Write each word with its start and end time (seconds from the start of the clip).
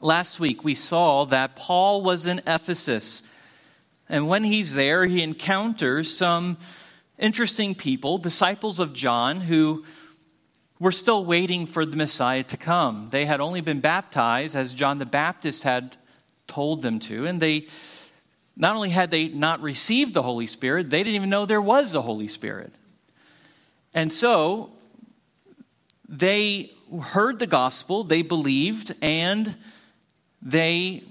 Last 0.00 0.38
week 0.38 0.62
we 0.62 0.74
saw 0.76 1.24
that 1.26 1.56
Paul 1.56 2.02
was 2.02 2.26
in 2.26 2.40
Ephesus. 2.46 3.22
And 4.08 4.28
when 4.28 4.44
he's 4.44 4.74
there, 4.74 5.04
he 5.04 5.22
encounters 5.22 6.16
some 6.16 6.56
interesting 7.18 7.74
people, 7.74 8.18
disciples 8.18 8.78
of 8.78 8.92
John, 8.92 9.40
who 9.40 9.84
were 10.78 10.92
still 10.92 11.24
waiting 11.24 11.66
for 11.66 11.84
the 11.84 11.96
Messiah 11.96 12.44
to 12.44 12.56
come. 12.56 13.08
They 13.10 13.24
had 13.24 13.40
only 13.40 13.60
been 13.60 13.80
baptized 13.80 14.54
as 14.54 14.72
John 14.72 14.98
the 14.98 15.06
Baptist 15.06 15.64
had 15.64 15.96
told 16.46 16.82
them 16.82 17.00
to, 17.00 17.26
and 17.26 17.40
they 17.42 17.66
not 18.56 18.76
only 18.76 18.90
had 18.90 19.10
they 19.10 19.28
not 19.28 19.60
received 19.60 20.14
the 20.14 20.22
Holy 20.22 20.46
Spirit, 20.46 20.90
they 20.90 21.02
didn't 21.02 21.16
even 21.16 21.30
know 21.30 21.44
there 21.44 21.60
was 21.60 21.94
a 21.94 22.02
Holy 22.02 22.28
Spirit. 22.28 22.72
And 23.94 24.12
so 24.12 24.70
they 26.08 26.70
heard 27.02 27.40
the 27.40 27.46
gospel, 27.48 28.04
they 28.04 28.22
believed, 28.22 28.94
and 29.02 29.56
they 30.42 31.02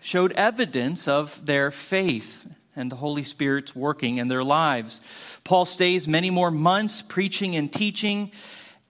showed 0.00 0.32
evidence 0.32 1.08
of 1.08 1.44
their 1.44 1.70
faith 1.70 2.46
and 2.76 2.90
the 2.90 2.96
Holy 2.96 3.24
Spirit's 3.24 3.74
working 3.74 4.16
in 4.18 4.28
their 4.28 4.44
lives. 4.44 5.00
Paul 5.44 5.64
stays 5.64 6.08
many 6.08 6.30
more 6.30 6.50
months 6.50 7.02
preaching 7.02 7.56
and 7.56 7.72
teaching, 7.72 8.30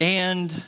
and 0.00 0.64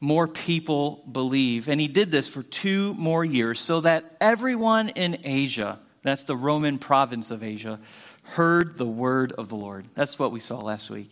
more 0.00 0.26
people 0.26 1.04
believe. 1.10 1.68
And 1.68 1.80
he 1.80 1.88
did 1.88 2.10
this 2.10 2.28
for 2.28 2.42
two 2.42 2.94
more 2.94 3.24
years 3.24 3.60
so 3.60 3.80
that 3.82 4.16
everyone 4.20 4.88
in 4.90 5.18
Asia, 5.24 5.78
that's 6.02 6.24
the 6.24 6.36
Roman 6.36 6.78
province 6.78 7.30
of 7.30 7.42
Asia, 7.42 7.78
heard 8.22 8.78
the 8.78 8.86
word 8.86 9.32
of 9.32 9.48
the 9.48 9.56
Lord. 9.56 9.84
That's 9.94 10.18
what 10.18 10.32
we 10.32 10.40
saw 10.40 10.58
last 10.60 10.90
week. 10.90 11.10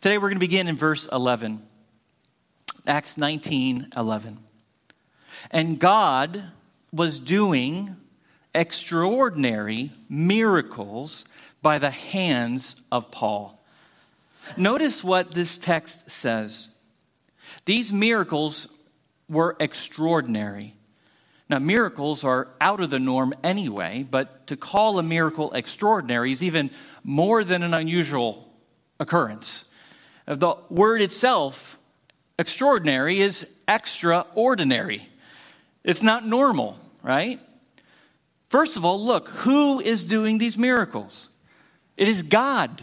Today 0.00 0.18
we're 0.18 0.28
going 0.28 0.34
to 0.34 0.40
begin 0.40 0.68
in 0.68 0.76
verse 0.76 1.08
11. 1.10 1.62
Acts 2.86 3.16
19 3.18 3.88
11. 3.96 4.38
And 5.50 5.78
God 5.78 6.42
was 6.92 7.20
doing 7.20 7.96
extraordinary 8.54 9.92
miracles 10.08 11.24
by 11.62 11.78
the 11.78 11.90
hands 11.90 12.82
of 12.90 13.10
Paul. 13.10 13.62
Notice 14.56 15.04
what 15.04 15.32
this 15.32 15.58
text 15.58 16.10
says. 16.10 16.68
These 17.64 17.92
miracles 17.92 18.68
were 19.28 19.56
extraordinary. 19.60 20.74
Now, 21.50 21.58
miracles 21.58 22.24
are 22.24 22.48
out 22.60 22.80
of 22.80 22.90
the 22.90 22.98
norm 22.98 23.34
anyway, 23.42 24.06
but 24.08 24.46
to 24.48 24.56
call 24.56 24.98
a 24.98 25.02
miracle 25.02 25.52
extraordinary 25.52 26.32
is 26.32 26.42
even 26.42 26.70
more 27.04 27.42
than 27.42 27.62
an 27.62 27.74
unusual 27.74 28.52
occurrence. 29.00 29.70
The 30.26 30.56
word 30.68 31.00
itself, 31.00 31.78
extraordinary, 32.38 33.20
is 33.20 33.50
extraordinary. 33.66 35.08
It's 35.84 36.02
not 36.02 36.26
normal, 36.26 36.78
right? 37.02 37.40
First 38.48 38.76
of 38.76 38.84
all, 38.84 39.02
look, 39.02 39.28
who 39.28 39.80
is 39.80 40.06
doing 40.06 40.38
these 40.38 40.56
miracles? 40.56 41.30
It 41.96 42.08
is 42.08 42.22
God. 42.22 42.82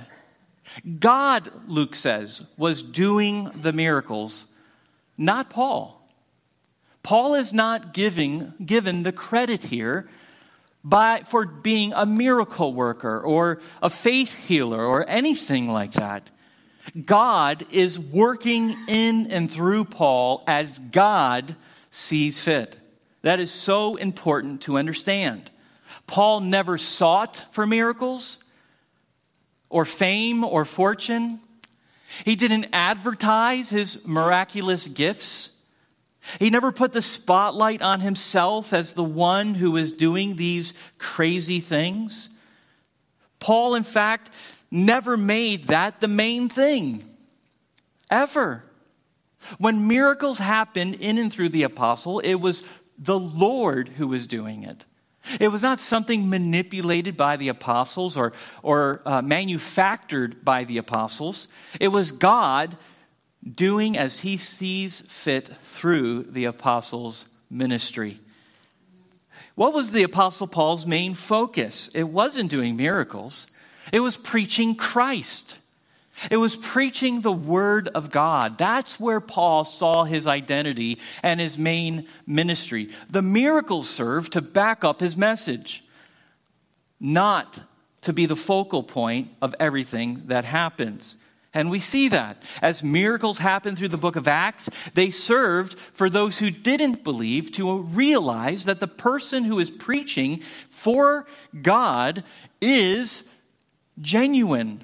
God, 0.99 1.49
Luke 1.67 1.95
says, 1.95 2.45
was 2.57 2.83
doing 2.83 3.45
the 3.61 3.73
miracles, 3.73 4.47
not 5.17 5.49
Paul. 5.49 6.07
Paul 7.01 7.35
is 7.35 7.53
not 7.53 7.93
giving, 7.93 8.53
given 8.63 9.03
the 9.03 9.11
credit 9.11 9.63
here 9.63 10.09
by, 10.83 11.21
for 11.23 11.45
being 11.45 11.93
a 11.93 12.05
miracle 12.05 12.73
worker 12.73 13.19
or 13.19 13.61
a 13.81 13.89
faith 13.89 14.47
healer 14.47 14.83
or 14.83 15.07
anything 15.07 15.67
like 15.67 15.93
that. 15.93 16.29
God 17.05 17.65
is 17.71 17.97
working 17.97 18.75
in 18.87 19.31
and 19.31 19.49
through 19.49 19.85
Paul 19.85 20.43
as 20.47 20.77
God 20.79 21.55
sees 21.89 22.39
fit. 22.39 22.77
That 23.25 23.39
is 23.39 23.49
so 23.49 23.95
important 23.95 24.61
to 24.61 24.77
understand. 24.77 25.49
Paul 26.05 26.41
never 26.41 26.77
sought 26.77 27.43
for 27.49 27.65
miracles 27.65 28.37
or 29.67 29.83
fame 29.83 30.43
or 30.43 30.63
fortune. 30.63 31.39
He 32.23 32.35
didn't 32.35 32.67
advertise 32.71 33.71
his 33.71 34.05
miraculous 34.07 34.87
gifts. 34.87 35.59
He 36.37 36.51
never 36.51 36.71
put 36.71 36.93
the 36.93 37.01
spotlight 37.01 37.81
on 37.81 38.01
himself 38.01 38.73
as 38.73 38.93
the 38.93 39.03
one 39.03 39.55
who 39.55 39.71
was 39.71 39.91
doing 39.91 40.35
these 40.35 40.75
crazy 40.99 41.59
things. 41.59 42.29
Paul, 43.39 43.73
in 43.73 43.81
fact, 43.81 44.29
never 44.69 45.17
made 45.17 45.63
that 45.69 45.99
the 45.99 46.07
main 46.07 46.47
thing, 46.47 47.03
ever. 48.11 48.63
When 49.57 49.87
miracles 49.87 50.37
happened 50.37 50.97
in 51.01 51.17
and 51.17 51.33
through 51.33 51.49
the 51.49 51.63
apostle, 51.63 52.19
it 52.19 52.35
was 52.35 52.61
the 52.97 53.19
Lord 53.19 53.89
who 53.89 54.07
was 54.07 54.27
doing 54.27 54.63
it. 54.63 54.85
It 55.39 55.47
was 55.47 55.63
not 55.63 55.79
something 55.79 56.29
manipulated 56.29 57.17
by 57.17 57.35
the 57.35 57.47
apostles 57.47 58.15
or, 58.15 58.33
or 58.61 59.01
uh, 59.05 59.21
manufactured 59.21 60.45
by 60.45 60.63
the 60.65 60.77
apostles. 60.77 61.47
It 61.79 61.87
was 61.87 62.11
God 62.11 62.77
doing 63.43 63.97
as 63.97 64.19
he 64.19 64.37
sees 64.37 65.01
fit 65.01 65.47
through 65.47 66.23
the 66.23 66.45
apostles' 66.45 67.27
ministry. 67.49 68.19
What 69.55 69.73
was 69.73 69.91
the 69.91 70.03
apostle 70.03 70.47
Paul's 70.47 70.85
main 70.85 71.13
focus? 71.13 71.89
It 71.95 72.03
wasn't 72.03 72.51
doing 72.51 72.75
miracles, 72.75 73.47
it 73.91 74.01
was 74.01 74.17
preaching 74.17 74.75
Christ. 74.75 75.59
It 76.31 76.37
was 76.37 76.55
preaching 76.55 77.21
the 77.21 77.31
Word 77.31 77.89
of 77.89 78.09
God. 78.09 78.57
That's 78.57 78.99
where 78.99 79.19
Paul 79.19 79.65
saw 79.65 80.05
his 80.05 80.27
identity 80.27 80.99
and 81.21 81.39
his 81.39 81.57
main 81.57 82.07
ministry. 82.25 82.89
The 83.09 83.21
miracles 83.21 83.89
served 83.89 84.33
to 84.33 84.41
back 84.41 84.83
up 84.83 84.99
his 84.99 85.17
message, 85.17 85.83
not 86.99 87.59
to 88.01 88.13
be 88.13 88.25
the 88.25 88.35
focal 88.35 88.83
point 88.83 89.29
of 89.41 89.53
everything 89.59 90.23
that 90.27 90.45
happens. 90.45 91.17
And 91.53 91.71
we 91.71 91.79
see 91.79 92.09
that. 92.09 92.43
As 92.61 92.83
miracles 92.83 93.37
happen 93.37 93.75
through 93.75 93.87
the 93.87 93.97
book 93.97 94.17
of 94.17 94.27
Acts, 94.27 94.69
they 94.93 95.09
served 95.09 95.79
for 95.79 96.09
those 96.09 96.37
who 96.37 96.51
didn't 96.51 97.03
believe 97.03 97.51
to 97.53 97.81
realize 97.81 98.65
that 98.65 98.81
the 98.81 98.87
person 98.87 99.45
who 99.45 99.59
is 99.59 99.71
preaching 99.71 100.41
for 100.69 101.25
God 101.61 102.25
is 102.61 103.23
genuine 104.01 104.83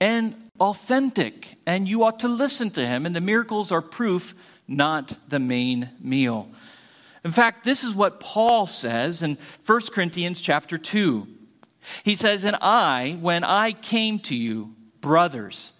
and 0.00 0.34
authentic, 0.60 1.56
and 1.66 1.88
you 1.88 2.04
ought 2.04 2.20
to 2.20 2.28
listen 2.28 2.70
to 2.70 2.86
him. 2.86 3.06
And 3.06 3.16
the 3.16 3.20
miracles 3.20 3.72
are 3.72 3.82
proof, 3.82 4.34
not 4.68 5.16
the 5.28 5.38
main 5.38 5.90
meal. 6.00 6.48
In 7.24 7.30
fact, 7.30 7.64
this 7.64 7.82
is 7.82 7.94
what 7.94 8.20
Paul 8.20 8.66
says 8.66 9.22
in 9.22 9.38
1 9.66 9.80
Corinthians 9.92 10.40
chapter 10.40 10.78
2. 10.78 11.26
He 12.04 12.14
says, 12.14 12.44
And 12.44 12.56
I, 12.60 13.18
when 13.20 13.44
I 13.44 13.72
came 13.72 14.18
to 14.20 14.36
you, 14.36 14.74
brothers, 15.00 15.72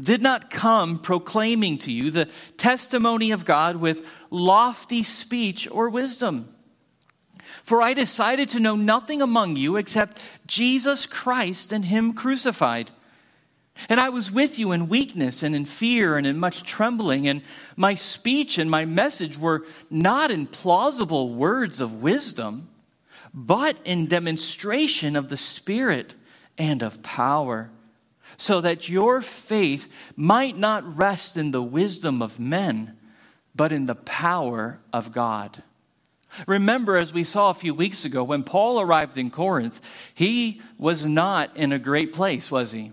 did 0.00 0.22
not 0.22 0.50
come 0.50 0.98
proclaiming 0.98 1.78
to 1.78 1.92
you 1.92 2.10
the 2.10 2.28
testimony 2.56 3.30
of 3.30 3.44
God 3.44 3.76
with 3.76 4.18
lofty 4.30 5.02
speech 5.02 5.68
or 5.70 5.88
wisdom. 5.88 6.54
For 7.62 7.82
I 7.82 7.94
decided 7.94 8.48
to 8.50 8.60
know 8.60 8.76
nothing 8.76 9.22
among 9.22 9.56
you 9.56 9.76
except 9.76 10.20
Jesus 10.46 11.06
Christ 11.06 11.72
and 11.72 11.84
Him 11.84 12.12
crucified. 12.14 12.90
And 13.88 13.98
I 13.98 14.10
was 14.10 14.30
with 14.30 14.58
you 14.58 14.72
in 14.72 14.88
weakness 14.88 15.42
and 15.42 15.56
in 15.56 15.64
fear 15.64 16.16
and 16.16 16.26
in 16.26 16.38
much 16.38 16.62
trembling, 16.62 17.26
and 17.26 17.42
my 17.76 17.94
speech 17.94 18.58
and 18.58 18.70
my 18.70 18.84
message 18.84 19.38
were 19.38 19.64
not 19.90 20.30
in 20.30 20.46
plausible 20.46 21.34
words 21.34 21.80
of 21.80 22.02
wisdom, 22.02 22.68
but 23.34 23.76
in 23.84 24.06
demonstration 24.06 25.16
of 25.16 25.28
the 25.28 25.36
Spirit 25.36 26.14
and 26.58 26.82
of 26.82 27.02
power, 27.02 27.70
so 28.36 28.60
that 28.60 28.88
your 28.88 29.20
faith 29.20 29.90
might 30.16 30.56
not 30.56 30.96
rest 30.96 31.36
in 31.36 31.50
the 31.50 31.62
wisdom 31.62 32.22
of 32.22 32.38
men, 32.38 32.96
but 33.54 33.72
in 33.72 33.86
the 33.86 33.94
power 33.94 34.80
of 34.92 35.12
God. 35.12 35.62
Remember, 36.46 36.96
as 36.96 37.12
we 37.12 37.24
saw 37.24 37.50
a 37.50 37.54
few 37.54 37.74
weeks 37.74 38.04
ago, 38.04 38.24
when 38.24 38.42
Paul 38.42 38.80
arrived 38.80 39.18
in 39.18 39.30
Corinth, 39.30 40.10
he 40.14 40.60
was 40.78 41.04
not 41.04 41.56
in 41.56 41.72
a 41.72 41.78
great 41.78 42.12
place, 42.12 42.50
was 42.50 42.72
he? 42.72 42.92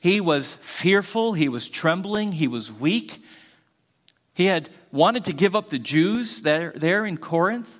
He 0.00 0.20
was 0.20 0.54
fearful, 0.54 1.32
he 1.32 1.48
was 1.48 1.68
trembling, 1.68 2.32
he 2.32 2.48
was 2.48 2.72
weak. 2.72 3.22
He 4.34 4.46
had 4.46 4.68
wanted 4.92 5.24
to 5.26 5.32
give 5.32 5.56
up 5.56 5.70
the 5.70 5.78
Jews 5.78 6.42
there, 6.42 6.72
there 6.76 7.06
in 7.06 7.16
Corinth, 7.16 7.78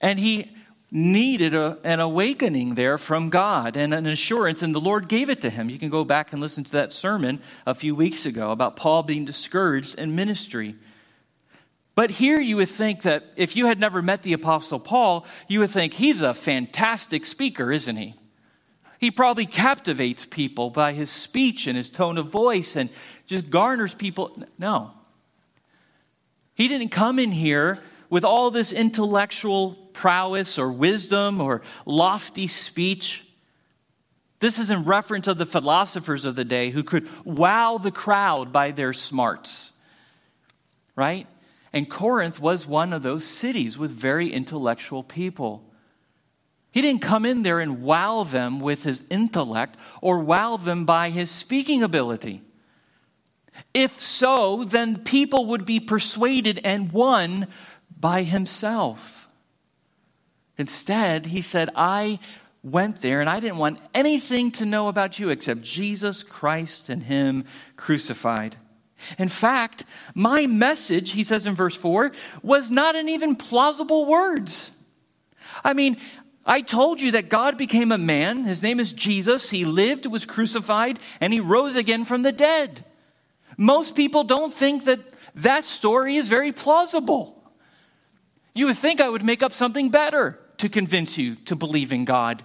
and 0.00 0.18
he 0.18 0.50
needed 0.90 1.54
a, 1.54 1.78
an 1.84 2.00
awakening 2.00 2.74
there 2.74 2.96
from 2.96 3.28
God 3.28 3.76
and 3.76 3.92
an 3.92 4.06
assurance, 4.06 4.62
and 4.62 4.74
the 4.74 4.80
Lord 4.80 5.08
gave 5.08 5.28
it 5.28 5.42
to 5.42 5.50
him. 5.50 5.68
You 5.68 5.78
can 5.78 5.90
go 5.90 6.04
back 6.04 6.32
and 6.32 6.40
listen 6.40 6.64
to 6.64 6.72
that 6.72 6.92
sermon 6.92 7.40
a 7.66 7.74
few 7.74 7.94
weeks 7.94 8.24
ago 8.24 8.50
about 8.50 8.76
Paul 8.76 9.02
being 9.02 9.24
discouraged 9.24 9.98
in 9.98 10.14
ministry. 10.14 10.76
But 11.94 12.10
here 12.10 12.40
you 12.40 12.56
would 12.56 12.68
think 12.68 13.02
that 13.02 13.24
if 13.36 13.56
you 13.56 13.66
had 13.66 13.80
never 13.80 14.00
met 14.00 14.22
the 14.22 14.32
Apostle 14.32 14.78
Paul, 14.78 15.26
you 15.48 15.60
would 15.60 15.70
think 15.70 15.94
he's 15.94 16.22
a 16.22 16.32
fantastic 16.32 17.26
speaker, 17.26 17.72
isn't 17.72 17.96
he? 17.96 18.14
He 18.98 19.12
probably 19.12 19.46
captivates 19.46 20.26
people 20.26 20.70
by 20.70 20.92
his 20.92 21.10
speech 21.10 21.66
and 21.66 21.76
his 21.76 21.88
tone 21.88 22.18
of 22.18 22.26
voice 22.26 22.74
and 22.74 22.90
just 23.26 23.48
garners 23.48 23.94
people. 23.94 24.36
No. 24.58 24.92
He 26.54 26.66
didn't 26.66 26.88
come 26.88 27.20
in 27.20 27.30
here 27.30 27.78
with 28.10 28.24
all 28.24 28.50
this 28.50 28.72
intellectual 28.72 29.74
prowess 29.92 30.58
or 30.58 30.72
wisdom 30.72 31.40
or 31.40 31.62
lofty 31.86 32.48
speech. 32.48 33.24
This 34.40 34.58
is 34.58 34.70
in 34.70 34.84
reference 34.84 35.28
of 35.28 35.38
the 35.38 35.46
philosophers 35.46 36.24
of 36.24 36.34
the 36.34 36.44
day 36.44 36.70
who 36.70 36.82
could 36.82 37.08
wow 37.24 37.78
the 37.78 37.92
crowd 37.92 38.52
by 38.52 38.72
their 38.72 38.92
smarts. 38.92 39.72
Right? 40.96 41.28
And 41.72 41.88
Corinth 41.88 42.40
was 42.40 42.66
one 42.66 42.92
of 42.92 43.02
those 43.02 43.24
cities 43.24 43.78
with 43.78 43.92
very 43.92 44.32
intellectual 44.32 45.04
people. 45.04 45.67
He 46.78 46.82
didn't 46.82 47.02
come 47.02 47.26
in 47.26 47.42
there 47.42 47.58
and 47.58 47.82
wow 47.82 48.22
them 48.22 48.60
with 48.60 48.84
his 48.84 49.04
intellect 49.10 49.76
or 50.00 50.20
wow 50.20 50.56
them 50.56 50.84
by 50.84 51.10
his 51.10 51.28
speaking 51.28 51.82
ability. 51.82 52.40
If 53.74 54.00
so, 54.00 54.62
then 54.62 55.02
people 55.02 55.46
would 55.46 55.64
be 55.64 55.80
persuaded 55.80 56.60
and 56.62 56.92
won 56.92 57.48
by 57.98 58.22
himself. 58.22 59.28
Instead, 60.56 61.26
he 61.26 61.40
said, 61.40 61.68
I 61.74 62.20
went 62.62 63.00
there 63.00 63.20
and 63.20 63.28
I 63.28 63.40
didn't 63.40 63.58
want 63.58 63.80
anything 63.92 64.52
to 64.52 64.64
know 64.64 64.86
about 64.86 65.18
you 65.18 65.30
except 65.30 65.62
Jesus 65.62 66.22
Christ 66.22 66.90
and 66.90 67.02
Him 67.02 67.44
crucified. 67.76 68.54
In 69.18 69.26
fact, 69.26 69.82
my 70.14 70.46
message, 70.46 71.10
he 71.10 71.24
says 71.24 71.44
in 71.44 71.56
verse 71.56 71.74
4, 71.74 72.12
was 72.44 72.70
not 72.70 72.94
in 72.94 73.08
even 73.08 73.34
plausible 73.34 74.06
words. 74.06 74.70
I 75.64 75.72
mean, 75.72 75.96
I 76.48 76.62
told 76.62 76.98
you 76.98 77.12
that 77.12 77.28
God 77.28 77.58
became 77.58 77.92
a 77.92 77.98
man. 77.98 78.44
His 78.44 78.62
name 78.62 78.80
is 78.80 78.94
Jesus. 78.94 79.50
He 79.50 79.66
lived, 79.66 80.06
was 80.06 80.24
crucified, 80.24 80.98
and 81.20 81.30
he 81.30 81.40
rose 81.40 81.76
again 81.76 82.06
from 82.06 82.22
the 82.22 82.32
dead. 82.32 82.86
Most 83.58 83.94
people 83.94 84.24
don't 84.24 84.52
think 84.52 84.84
that 84.84 85.00
that 85.34 85.66
story 85.66 86.16
is 86.16 86.30
very 86.30 86.52
plausible. 86.52 87.34
You 88.54 88.66
would 88.66 88.78
think 88.78 89.02
I 89.02 89.10
would 89.10 89.22
make 89.22 89.42
up 89.42 89.52
something 89.52 89.90
better 89.90 90.40
to 90.56 90.70
convince 90.70 91.18
you 91.18 91.34
to 91.44 91.54
believe 91.54 91.92
in 91.92 92.06
God. 92.06 92.42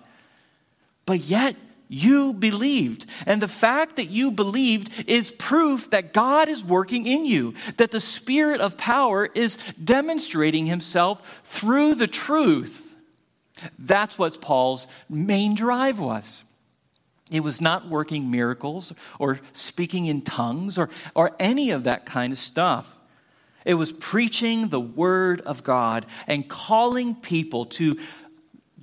But 1.06 1.22
yet, 1.22 1.56
you 1.88 2.34
believed. 2.34 3.06
And 3.26 3.42
the 3.42 3.48
fact 3.48 3.96
that 3.96 4.10
you 4.10 4.32
believed 4.32 5.08
is 5.08 5.32
proof 5.32 5.92
that 5.92 6.12
God 6.12 6.50
is 6.50 6.64
working 6.64 7.06
in 7.06 7.26
you, 7.26 7.54
that 7.78 7.92
the 7.92 8.02
Spirit 8.02 8.60
of 8.60 8.78
power 8.78 9.30
is 9.34 9.58
demonstrating 9.82 10.66
Himself 10.66 11.42
through 11.46 11.96
the 11.96 12.08
truth. 12.08 12.83
That's 13.80 14.18
what 14.18 14.42
Paul's 14.42 14.88
main 15.10 15.56
drive 15.56 16.00
was. 16.00 16.44
It 17.32 17.42
was 17.42 17.62
not 17.62 17.90
working 17.90 18.30
miracles 18.30 18.94
or 19.18 19.40
speaking 19.54 20.06
in 20.06 20.22
tongues 20.22 20.78
or, 20.78 20.90
or 21.16 21.32
any 21.40 21.72
of 21.72 21.86
that 21.86 22.06
kind 22.06 22.34
of 22.34 22.40
stuff. 22.40 22.98
It 23.66 23.76
was 23.76 23.92
preaching 23.92 24.68
the 24.68 24.80
word 24.80 25.42
of 25.42 25.64
God 25.64 26.06
and 26.28 26.48
calling 26.48 27.16
people 27.16 27.66
to 27.66 27.98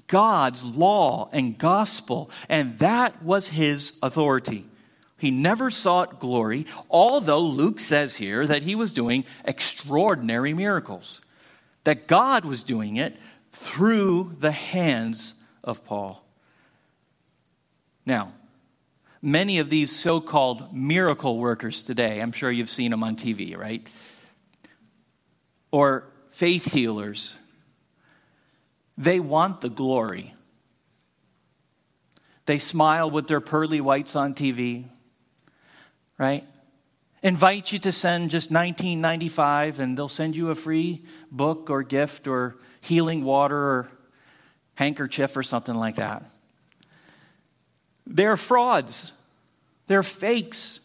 God's 0.06 0.64
law 0.64 1.28
and 1.32 1.56
gospel, 1.56 2.30
and 2.48 2.76
that 2.78 3.22
was 3.22 3.46
his 3.48 3.98
authority. 4.02 4.66
He 5.18 5.30
never 5.30 5.70
sought 5.70 6.18
glory, 6.18 6.66
although 6.88 7.40
Luke 7.40 7.78
says 7.78 8.16
here 8.16 8.46
that 8.46 8.62
he 8.62 8.74
was 8.74 8.92
doing 8.94 9.24
extraordinary 9.44 10.54
miracles, 10.54 11.20
that 11.84 12.06
God 12.06 12.44
was 12.44 12.62
doing 12.64 12.96
it 12.96 13.16
through 13.52 14.36
the 14.38 14.52
hands 14.52 15.34
of 15.62 15.84
Paul. 15.84 16.24
Now, 18.06 18.32
many 19.22 19.58
of 19.58 19.70
these 19.70 19.94
so 19.94 20.20
called 20.20 20.72
miracle 20.72 21.38
workers 21.38 21.82
today, 21.82 22.20
I'm 22.20 22.32
sure 22.32 22.50
you've 22.50 22.70
seen 22.70 22.90
them 22.90 23.04
on 23.04 23.16
TV, 23.16 23.56
right? 23.56 23.86
Or 25.70 26.08
faith 26.28 26.72
healers, 26.72 27.36
they 28.96 29.20
want 29.20 29.60
the 29.60 29.68
glory. 29.68 30.34
They 32.46 32.58
smile 32.58 33.10
with 33.10 33.28
their 33.28 33.40
pearly 33.40 33.80
whites 33.80 34.16
on 34.16 34.34
TV, 34.34 34.86
right? 36.18 36.44
Invite 37.22 37.70
you 37.70 37.78
to 37.80 37.92
send 37.92 38.30
just 38.30 38.50
19.95 38.50 39.78
and 39.78 39.96
they'll 39.96 40.08
send 40.08 40.34
you 40.34 40.50
a 40.50 40.54
free 40.54 41.04
book 41.30 41.68
or 41.68 41.82
gift 41.82 42.26
or 42.26 42.56
healing 42.80 43.24
water 43.24 43.56
or 43.56 43.90
handkerchief 44.74 45.36
or 45.36 45.42
something 45.42 45.74
like 45.74 45.96
that. 45.96 46.24
They're 48.06 48.36
frauds, 48.36 49.12
they're 49.86 50.02
fakes. 50.02 50.80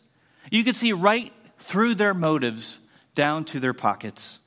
You 0.52 0.64
can 0.64 0.74
see 0.74 0.94
right 0.94 1.34
through 1.58 1.96
their 1.96 2.14
motives 2.14 2.80
down 3.16 3.46
to 3.46 3.60
their 3.60 3.74
pockets. 3.74 4.40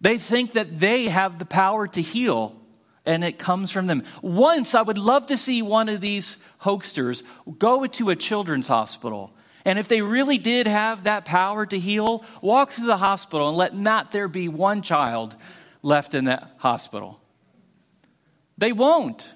They 0.00 0.16
think 0.16 0.52
that 0.52 0.78
they 0.78 1.04
have 1.06 1.38
the 1.38 1.44
power 1.44 1.86
to 1.88 2.00
heal, 2.00 2.56
and 3.04 3.24
it 3.24 3.38
comes 3.38 3.70
from 3.72 3.86
them. 3.88 4.04
Once, 4.22 4.74
I 4.74 4.82
would 4.82 4.96
love 4.96 5.26
to 5.26 5.36
see 5.36 5.60
one 5.60 5.88
of 5.88 6.00
these 6.00 6.38
hoaxers 6.62 7.22
go 7.58 7.84
to 7.84 8.10
a 8.10 8.16
children's 8.16 8.68
hospital. 8.68 9.32
And 9.64 9.78
if 9.78 9.88
they 9.88 10.00
really 10.00 10.38
did 10.38 10.66
have 10.66 11.04
that 11.04 11.24
power 11.24 11.66
to 11.66 11.78
heal, 11.78 12.24
walk 12.40 12.70
through 12.70 12.86
the 12.86 12.96
hospital 12.96 13.48
and 13.48 13.56
let 13.56 13.74
not 13.74 14.12
there 14.12 14.28
be 14.28 14.48
one 14.48 14.82
child 14.82 15.34
left 15.82 16.14
in 16.14 16.24
that 16.24 16.52
hospital. 16.58 17.20
They 18.56 18.72
won't. 18.72 19.32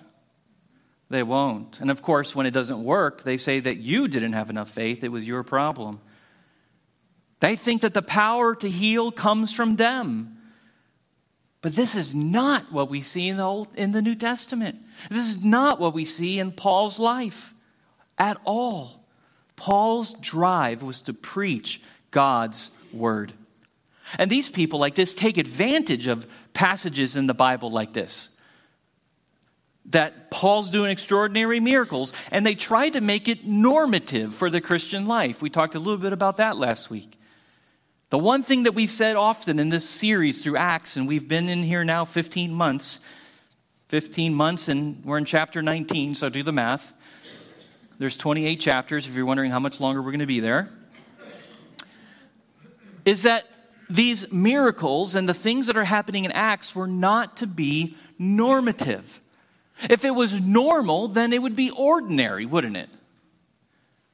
They 1.10 1.22
won't. 1.22 1.80
And 1.80 1.90
of 1.90 2.02
course, 2.02 2.34
when 2.34 2.46
it 2.46 2.52
doesn't 2.52 2.82
work, 2.82 3.22
they 3.22 3.36
say 3.36 3.60
that 3.60 3.76
you 3.76 4.08
didn't 4.08 4.32
have 4.32 4.50
enough 4.50 4.70
faith, 4.70 5.04
it 5.04 5.12
was 5.12 5.26
your 5.26 5.42
problem. 5.42 6.00
They 7.40 7.56
think 7.56 7.82
that 7.82 7.92
the 7.92 8.02
power 8.02 8.54
to 8.54 8.68
heal 8.68 9.10
comes 9.10 9.52
from 9.52 9.76
them. 9.76 10.38
But 11.60 11.74
this 11.74 11.94
is 11.94 12.14
not 12.14 12.72
what 12.72 12.88
we 12.88 13.02
see 13.02 13.28
in 13.28 13.36
the, 13.36 13.44
Old, 13.44 13.68
in 13.76 13.92
the 13.92 14.02
New 14.02 14.14
Testament. 14.14 14.78
This 15.10 15.28
is 15.28 15.44
not 15.44 15.78
what 15.78 15.94
we 15.94 16.04
see 16.04 16.38
in 16.38 16.50
Paul's 16.50 16.98
life 16.98 17.54
at 18.18 18.36
all. 18.44 19.04
Paul's 19.56 20.12
drive 20.14 20.82
was 20.82 21.00
to 21.02 21.12
preach 21.12 21.82
God's 22.10 22.70
word. 22.92 23.32
And 24.18 24.30
these 24.30 24.48
people 24.48 24.78
like 24.78 24.94
this 24.94 25.14
take 25.14 25.38
advantage 25.38 26.06
of 26.06 26.26
passages 26.52 27.16
in 27.16 27.26
the 27.26 27.34
Bible 27.34 27.70
like 27.70 27.92
this. 27.92 28.36
That 29.86 30.30
Paul's 30.30 30.70
doing 30.70 30.90
extraordinary 30.90 31.58
miracles, 31.58 32.12
and 32.30 32.46
they 32.46 32.54
try 32.54 32.88
to 32.90 33.00
make 33.00 33.28
it 33.28 33.46
normative 33.46 34.34
for 34.34 34.48
the 34.48 34.60
Christian 34.60 35.06
life. 35.06 35.42
We 35.42 35.50
talked 35.50 35.74
a 35.74 35.78
little 35.78 35.98
bit 35.98 36.12
about 36.12 36.36
that 36.36 36.56
last 36.56 36.88
week. 36.88 37.18
The 38.10 38.18
one 38.18 38.42
thing 38.42 38.64
that 38.64 38.74
we've 38.74 38.90
said 38.90 39.16
often 39.16 39.58
in 39.58 39.70
this 39.70 39.88
series 39.88 40.42
through 40.42 40.58
Acts, 40.58 40.96
and 40.96 41.08
we've 41.08 41.26
been 41.26 41.48
in 41.48 41.62
here 41.62 41.82
now 41.82 42.04
15 42.04 42.52
months, 42.52 43.00
15 43.88 44.34
months, 44.34 44.68
and 44.68 45.02
we're 45.04 45.18
in 45.18 45.24
chapter 45.24 45.62
19, 45.62 46.14
so 46.14 46.28
do 46.28 46.42
the 46.42 46.52
math. 46.52 46.92
There's 47.98 48.16
28 48.16 48.56
chapters, 48.56 49.06
if 49.06 49.16
you're 49.16 49.26
wondering 49.26 49.50
how 49.50 49.60
much 49.60 49.80
longer 49.80 50.02
we're 50.02 50.10
going 50.10 50.20
to 50.20 50.26
be 50.26 50.40
there. 50.40 50.68
Is 53.04 53.22
that 53.22 53.46
these 53.92 54.32
miracles 54.32 55.14
and 55.14 55.28
the 55.28 55.34
things 55.34 55.66
that 55.66 55.76
are 55.76 55.84
happening 55.84 56.24
in 56.24 56.32
Acts 56.32 56.74
were 56.74 56.86
not 56.86 57.38
to 57.38 57.46
be 57.46 57.96
normative. 58.18 59.20
If 59.90 60.04
it 60.04 60.14
was 60.14 60.40
normal, 60.40 61.08
then 61.08 61.32
it 61.32 61.42
would 61.42 61.56
be 61.56 61.70
ordinary, 61.70 62.46
wouldn't 62.46 62.76
it? 62.76 62.88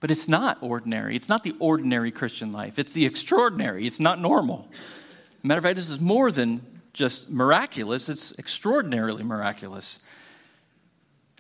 But 0.00 0.10
it's 0.10 0.28
not 0.28 0.58
ordinary. 0.62 1.16
It's 1.16 1.28
not 1.28 1.42
the 1.42 1.54
ordinary 1.58 2.10
Christian 2.10 2.52
life. 2.52 2.78
It's 2.78 2.92
the 2.92 3.06
extraordinary. 3.06 3.86
It's 3.86 4.00
not 4.00 4.20
normal. 4.20 4.68
Matter 5.42 5.58
of 5.58 5.64
fact, 5.64 5.76
this 5.76 5.90
is 5.90 6.00
more 6.00 6.30
than 6.30 6.60
just 6.92 7.30
miraculous, 7.30 8.08
it's 8.08 8.36
extraordinarily 8.38 9.22
miraculous. 9.22 10.00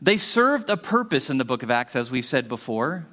They 0.00 0.16
served 0.16 0.70
a 0.70 0.76
purpose 0.76 1.30
in 1.30 1.38
the 1.38 1.44
book 1.44 1.64
of 1.64 1.70
Acts, 1.70 1.96
as 1.96 2.10
we 2.10 2.22
said 2.22 2.48
before. 2.48 3.06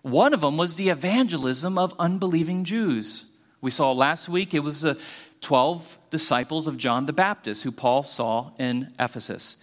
One 0.00 0.32
of 0.32 0.40
them 0.40 0.56
was 0.56 0.76
the 0.76 0.88
evangelism 0.88 1.76
of 1.76 1.94
unbelieving 1.98 2.64
Jews. 2.64 3.26
We 3.64 3.70
saw 3.70 3.92
last 3.92 4.28
week 4.28 4.52
it 4.52 4.62
was 4.62 4.82
the 4.82 5.00
12 5.40 5.96
disciples 6.10 6.66
of 6.66 6.76
John 6.76 7.06
the 7.06 7.14
Baptist 7.14 7.62
who 7.62 7.72
Paul 7.72 8.02
saw 8.02 8.50
in 8.58 8.92
Ephesus. 9.00 9.56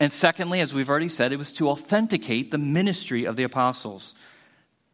And 0.00 0.10
secondly, 0.10 0.60
as 0.60 0.72
we've 0.72 0.88
already 0.88 1.10
said, 1.10 1.30
it 1.30 1.36
was 1.38 1.52
to 1.56 1.68
authenticate 1.68 2.50
the 2.50 2.56
ministry 2.56 3.26
of 3.26 3.36
the 3.36 3.42
apostles. 3.42 4.14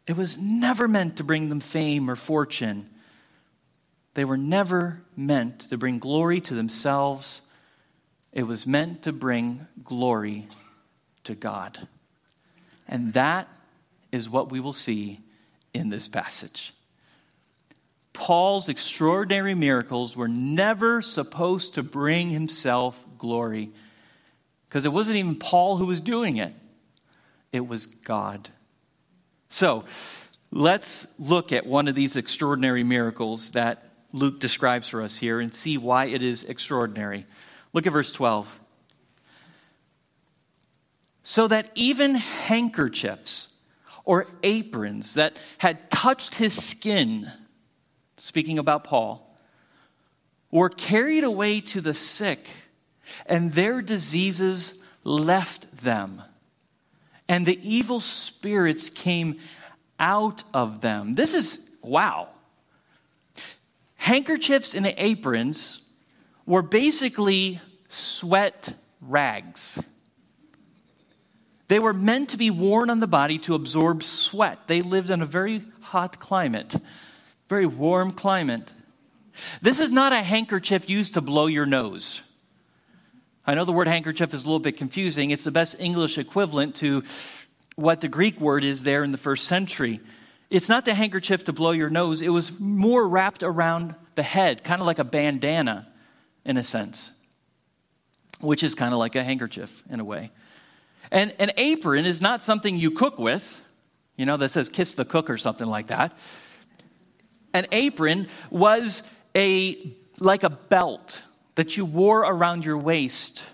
It 0.09 0.17
was 0.17 0.37
never 0.37 0.89
meant 0.89 1.19
to 1.19 1.25
bring 1.25 1.49
them 1.49 1.61
fame 1.61 2.11
or 2.11 2.17
fortune. 2.17 2.91
They 4.15 4.25
were 4.25 4.37
never 4.37 5.05
meant 5.17 5.61
to 5.71 5.79
bring 5.79 6.01
glory 6.01 6.41
to 6.41 6.55
themselves. 6.55 7.43
It 8.33 8.49
was 8.49 8.67
meant 8.67 9.05
to 9.05 9.13
bring 9.13 9.69
glory 9.85 10.49
to 11.23 11.37
God. 11.37 11.87
And 12.89 13.13
that 13.13 13.47
is 14.11 14.29
what 14.29 14.51
we 14.51 14.59
will 14.59 14.73
see 14.73 15.21
in 15.73 15.89
this 15.89 16.09
passage. 16.09 16.75
Paul's 18.13 18.69
extraordinary 18.69 19.55
miracles 19.55 20.17
were 20.17 20.29
never 20.29 21.03
supposed 21.03 21.75
to 21.75 21.83
bring 21.83 22.31
himself 22.31 23.03
glory 23.19 23.71
because 24.69 24.85
it 24.85 24.93
wasn't 24.93 25.17
even 25.17 25.35
Paul 25.37 25.77
who 25.77 25.87
was 25.87 26.01
doing 26.01 26.37
it, 26.39 26.55
it 27.53 27.67
was 27.67 27.87
God. 27.87 28.49
So 29.49 29.85
let's 30.51 31.07
look 31.19 31.53
at 31.53 31.67
one 31.67 31.89
of 31.89 31.95
these 31.95 32.17
extraordinary 32.17 32.85
miracles 32.85 33.51
that 33.53 33.85
Luke 34.13 34.41
describes 34.41 34.89
for 34.89 35.03
us 35.03 35.17
here 35.17 35.41
and 35.41 35.55
see 35.55 35.79
why 35.79 36.07
it 36.07 36.23
is 36.23 36.45
extraordinary. 36.45 37.27
Look 37.73 37.87
at 37.87 37.93
verse 37.93 38.13
12. 38.13 38.61
So 41.23 41.49
that 41.49 41.71
even 41.75 42.15
handkerchiefs 42.15 43.55
or 44.05 44.27
aprons 44.43 45.15
that 45.15 45.37
had 45.59 45.91
touched 45.91 46.35
his 46.35 46.61
skin, 46.61 47.31
speaking 48.23 48.57
about 48.57 48.85
Paul, 48.85 49.37
were 50.53 50.69
carried 50.69 51.25
away 51.25 51.61
to 51.61 51.81
the 51.81 51.93
sick, 51.93 52.47
and 53.27 53.51
their 53.51 53.83
diseases 53.83 54.81
left 55.03 55.79
them. 55.79 56.23
And 57.29 57.45
the 57.45 57.59
evil 57.69 57.99
spirits 57.99 58.91
came 58.91 59.41
out 59.99 60.45
of 60.55 60.83
them. 60.83 61.17
This 61.17 61.35
is 61.35 61.69
wow. 61.83 62.29
Handkerchiefs 63.97 64.77
and 64.77 64.87
aprons 64.97 65.83
were 66.47 66.63
basically 66.63 67.61
sweat 67.89 68.73
rags. 69.01 69.83
They 71.67 71.81
were 71.81 71.93
meant 71.93 72.29
to 72.29 72.37
be 72.37 72.51
worn 72.51 72.89
on 72.89 73.01
the 73.01 73.09
body 73.09 73.39
to 73.41 73.57
absorb 73.57 74.05
sweat. 74.05 74.69
They 74.69 74.81
lived 74.81 75.11
in 75.11 75.23
a 75.23 75.27
very 75.27 75.63
hot 75.81 76.21
climate, 76.21 76.77
very 77.53 77.67
warm 77.67 78.11
climate. 78.11 78.73
This 79.61 79.79
is 79.79 79.93
not 79.93 80.15
a 80.15 80.23
handkerchief 80.23 80.89
used 80.89 81.13
to 81.15 81.21
blow 81.21 81.45
your 81.45 81.67
nose. 81.67 82.23
I 83.47 83.55
know 83.55 83.67
the 83.67 83.73
word 83.73 83.89
handkerchief 83.89 84.33
is 84.33 84.45
a 84.45 84.47
little 84.47 84.59
bit 84.59 84.79
confusing. 84.79 85.33
It's 85.33 85.45
the 85.45 85.51
best 85.51 85.79
English 85.79 86.17
equivalent 86.17 86.77
to 86.77 87.03
what 87.77 88.01
the 88.01 88.09
Greek 88.09 88.41
word 88.41 88.65
is 88.65 88.85
there 88.85 89.05
in 89.05 89.13
the 89.13 89.19
first 89.19 89.45
century. 89.45 90.01
It's 90.49 90.71
not 90.71 90.87
the 90.87 90.95
handkerchief 90.95 91.45
to 91.45 91.53
blow 91.53 91.73
your 91.73 91.91
nose, 91.91 92.23
it 92.23 92.31
was 92.31 92.59
more 92.59 93.07
wrapped 93.07 93.43
around 93.43 93.97
the 94.15 94.23
head, 94.23 94.65
kind 94.65 94.81
of 94.81 94.87
like 94.87 94.99
a 94.99 95.05
bandana 95.05 95.87
in 96.47 96.57
a 96.57 96.65
sense, 96.65 97.13
which 98.41 98.63
is 98.63 98.75
kind 98.75 98.95
of 98.95 98.99
like 98.99 99.15
a 99.15 99.23
handkerchief 99.23 99.85
in 99.91 100.01
a 100.01 100.05
way. 100.05 100.31
And 101.11 101.35
an 101.39 101.51
apron 101.59 102.07
is 102.07 102.23
not 102.23 102.41
something 102.41 102.79
you 102.79 102.93
cook 102.93 103.19
with, 103.19 103.61
you 104.17 104.25
know, 104.25 104.39
that 104.39 104.49
says 104.49 104.71
kiss 104.71 104.95
the 104.95 105.05
cook 105.05 105.29
or 105.29 105.37
something 105.37 105.67
like 105.67 105.89
that. 105.89 106.17
An 107.55 107.67
apron 107.73 108.29
was 108.51 109.03
a 109.37 109.95
like 110.19 110.43
a 110.43 110.51
belt 110.51 111.23
that 111.55 111.77
you 111.77 111.85
wore 111.85 112.21
around 112.21 112.65
your 112.65 112.79
waist. 112.79 113.45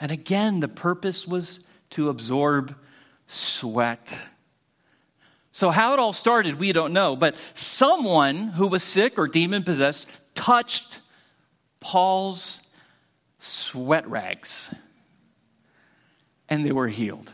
And 0.00 0.10
again, 0.10 0.60
the 0.60 0.68
purpose 0.68 1.26
was 1.26 1.66
to 1.90 2.08
absorb 2.08 2.76
sweat. 3.26 4.16
So, 5.52 5.70
how 5.70 5.94
it 5.94 5.98
all 5.98 6.12
started, 6.12 6.58
we 6.58 6.72
don't 6.72 6.92
know. 6.92 7.16
But 7.16 7.34
someone 7.54 8.48
who 8.48 8.68
was 8.68 8.82
sick 8.82 9.18
or 9.18 9.26
demon 9.26 9.62
possessed 9.62 10.08
touched 10.34 11.00
Paul's 11.80 12.60
sweat 13.38 14.08
rags, 14.08 14.74
and 16.48 16.64
they 16.64 16.72
were 16.72 16.88
healed. 16.88 17.32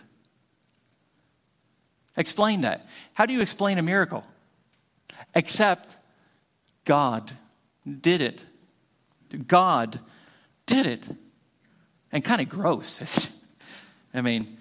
Explain 2.16 2.60
that. 2.60 2.86
How 3.14 3.26
do 3.26 3.32
you 3.32 3.40
explain 3.40 3.78
a 3.78 3.82
miracle? 3.82 4.24
Except 5.34 5.96
God 6.84 7.30
did 8.00 8.20
it. 8.20 8.44
God 9.46 10.00
did 10.66 10.86
it. 10.86 11.06
And 12.10 12.22
kind 12.24 12.40
of 12.40 12.48
gross. 12.48 13.28
I 14.14 14.20
mean, 14.20 14.58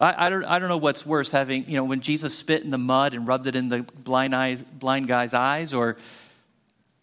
I, 0.00 0.26
I, 0.26 0.30
don't, 0.30 0.44
I 0.44 0.58
don't 0.58 0.68
know 0.68 0.78
what's 0.78 1.06
worse 1.06 1.30
having, 1.30 1.68
you 1.68 1.76
know, 1.76 1.84
when 1.84 2.00
Jesus 2.00 2.36
spit 2.36 2.62
in 2.62 2.70
the 2.70 2.78
mud 2.78 3.14
and 3.14 3.26
rubbed 3.26 3.46
it 3.46 3.56
in 3.56 3.68
the 3.68 3.82
blind, 3.82 4.34
eyes, 4.34 4.62
blind 4.62 5.08
guy's 5.08 5.34
eyes 5.34 5.74
or 5.74 5.96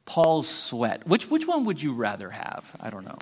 Paul's 0.06 0.48
sweat. 0.48 1.08
Which, 1.08 1.30
which 1.30 1.48
one 1.48 1.66
would 1.66 1.82
you 1.82 1.94
rather 1.94 2.30
have? 2.30 2.76
I 2.80 2.90
don't 2.90 3.06
know. 3.06 3.18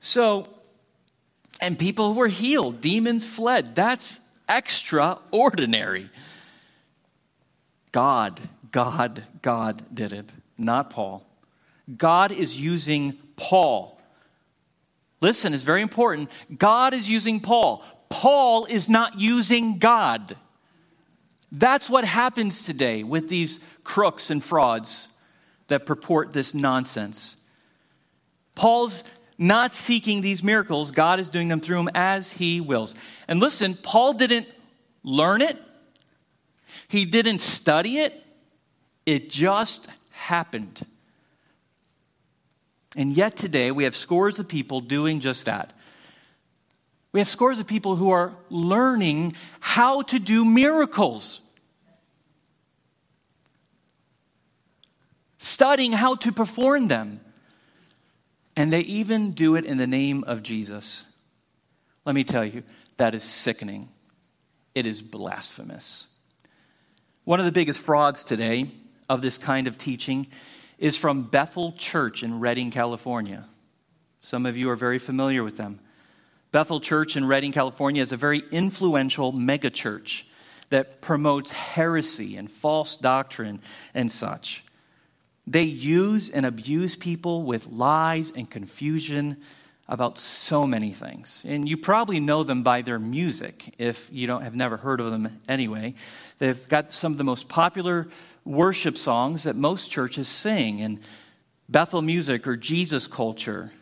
So, 0.00 0.46
and 1.60 1.78
people 1.78 2.14
were 2.14 2.28
healed, 2.28 2.80
demons 2.80 3.24
fled. 3.24 3.74
That's 3.74 4.20
extraordinary. 4.48 6.10
God, 7.94 8.40
God, 8.72 9.22
God 9.40 9.94
did 9.94 10.12
it, 10.12 10.28
not 10.58 10.90
Paul. 10.90 11.24
God 11.96 12.32
is 12.32 12.60
using 12.60 13.12
Paul. 13.36 13.96
Listen, 15.20 15.54
it's 15.54 15.62
very 15.62 15.80
important. 15.80 16.28
God 16.58 16.92
is 16.92 17.08
using 17.08 17.38
Paul. 17.38 17.84
Paul 18.08 18.64
is 18.64 18.88
not 18.88 19.20
using 19.20 19.78
God. 19.78 20.36
That's 21.52 21.88
what 21.88 22.04
happens 22.04 22.64
today 22.66 23.04
with 23.04 23.28
these 23.28 23.60
crooks 23.84 24.28
and 24.28 24.42
frauds 24.42 25.06
that 25.68 25.86
purport 25.86 26.32
this 26.32 26.52
nonsense. 26.52 27.40
Paul's 28.56 29.04
not 29.38 29.72
seeking 29.72 30.20
these 30.20 30.42
miracles, 30.42 30.90
God 30.90 31.20
is 31.20 31.28
doing 31.28 31.46
them 31.46 31.60
through 31.60 31.78
him 31.78 31.90
as 31.94 32.32
he 32.32 32.60
wills. 32.60 32.96
And 33.28 33.38
listen, 33.38 33.76
Paul 33.76 34.14
didn't 34.14 34.48
learn 35.04 35.42
it, 35.42 35.56
he 36.88 37.04
didn't 37.04 37.40
study 37.40 37.98
it, 37.98 38.22
it 39.06 39.30
just 39.30 39.92
happened. 40.10 40.84
And 42.96 43.12
yet 43.12 43.36
today, 43.36 43.70
we 43.70 43.84
have 43.84 43.96
scores 43.96 44.38
of 44.38 44.48
people 44.48 44.80
doing 44.80 45.20
just 45.20 45.46
that. 45.46 45.72
We 47.12 47.20
have 47.20 47.28
scores 47.28 47.60
of 47.60 47.66
people 47.66 47.96
who 47.96 48.10
are 48.10 48.34
learning 48.50 49.36
how 49.60 50.02
to 50.02 50.18
do 50.18 50.44
miracles, 50.44 51.40
studying 55.38 55.92
how 55.92 56.16
to 56.16 56.32
perform 56.32 56.88
them. 56.88 57.20
And 58.56 58.72
they 58.72 58.80
even 58.80 59.32
do 59.32 59.56
it 59.56 59.64
in 59.64 59.78
the 59.78 59.86
name 59.86 60.24
of 60.24 60.42
Jesus. 60.42 61.04
Let 62.04 62.14
me 62.14 62.22
tell 62.22 62.44
you, 62.44 62.62
that 62.96 63.14
is 63.14 63.24
sickening. 63.24 63.88
It 64.74 64.86
is 64.86 65.02
blasphemous. 65.02 66.06
One 67.24 67.40
of 67.40 67.46
the 67.46 67.52
biggest 67.52 67.80
frauds 67.80 68.22
today 68.22 68.66
of 69.08 69.22
this 69.22 69.38
kind 69.38 69.66
of 69.66 69.78
teaching 69.78 70.26
is 70.78 70.98
from 70.98 71.22
Bethel 71.22 71.72
Church 71.72 72.22
in 72.22 72.38
Redding, 72.38 72.70
California. 72.70 73.46
Some 74.20 74.44
of 74.44 74.58
you 74.58 74.68
are 74.68 74.76
very 74.76 74.98
familiar 74.98 75.42
with 75.42 75.56
them. 75.56 75.80
Bethel 76.52 76.80
Church 76.80 77.16
in 77.16 77.24
Redding, 77.24 77.52
California 77.52 78.02
is 78.02 78.12
a 78.12 78.18
very 78.18 78.42
influential 78.52 79.32
megachurch 79.32 80.24
that 80.68 81.00
promotes 81.00 81.50
heresy 81.50 82.36
and 82.36 82.50
false 82.50 82.94
doctrine 82.94 83.62
and 83.94 84.12
such. 84.12 84.62
They 85.46 85.62
use 85.62 86.28
and 86.28 86.44
abuse 86.44 86.94
people 86.94 87.42
with 87.44 87.68
lies 87.68 88.32
and 88.32 88.50
confusion 88.50 89.38
about 89.88 90.18
so 90.18 90.66
many 90.66 90.92
things. 90.92 91.44
And 91.46 91.68
you 91.68 91.76
probably 91.76 92.18
know 92.18 92.42
them 92.42 92.62
by 92.62 92.82
their 92.82 92.98
music 92.98 93.74
if 93.78 94.08
you 94.10 94.26
don't 94.26 94.42
have 94.42 94.54
never 94.54 94.76
heard 94.78 95.00
of 95.00 95.10
them 95.10 95.40
anyway. 95.48 95.94
They've 96.38 96.68
got 96.68 96.90
some 96.90 97.12
of 97.12 97.18
the 97.18 97.24
most 97.24 97.48
popular 97.48 98.08
worship 98.44 98.96
songs 98.96 99.42
that 99.42 99.56
most 99.56 99.90
churches 99.90 100.28
sing 100.28 100.78
in 100.78 101.00
Bethel 101.68 102.02
music 102.02 102.46
or 102.46 102.56
Jesus 102.56 103.06
culture. 103.06 103.72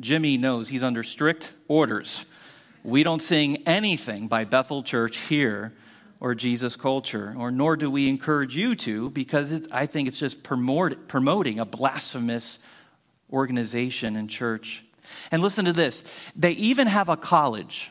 Jimmy 0.00 0.36
knows 0.36 0.68
he's 0.68 0.82
under 0.82 1.02
strict 1.02 1.52
orders. 1.66 2.24
We 2.82 3.02
don't 3.02 3.20
sing 3.20 3.64
anything 3.66 4.28
by 4.28 4.44
Bethel 4.44 4.82
Church 4.82 5.18
here 5.18 5.72
or 6.20 6.34
Jesus 6.34 6.74
culture, 6.74 7.34
or 7.38 7.50
nor 7.50 7.76
do 7.76 7.90
we 7.90 8.08
encourage 8.08 8.56
you 8.56 8.74
to, 8.76 9.10
because 9.10 9.70
I 9.70 9.86
think 9.86 10.08
it's 10.08 10.18
just 10.18 10.42
promoting 10.42 11.60
a 11.60 11.64
blasphemous 11.64 12.58
organization 13.30 14.16
and 14.16 14.28
church. 14.28 14.84
And 15.30 15.42
listen 15.42 15.64
to 15.64 15.72
this 15.72 16.04
they 16.36 16.52
even 16.52 16.86
have 16.86 17.08
a 17.08 17.16
college. 17.16 17.90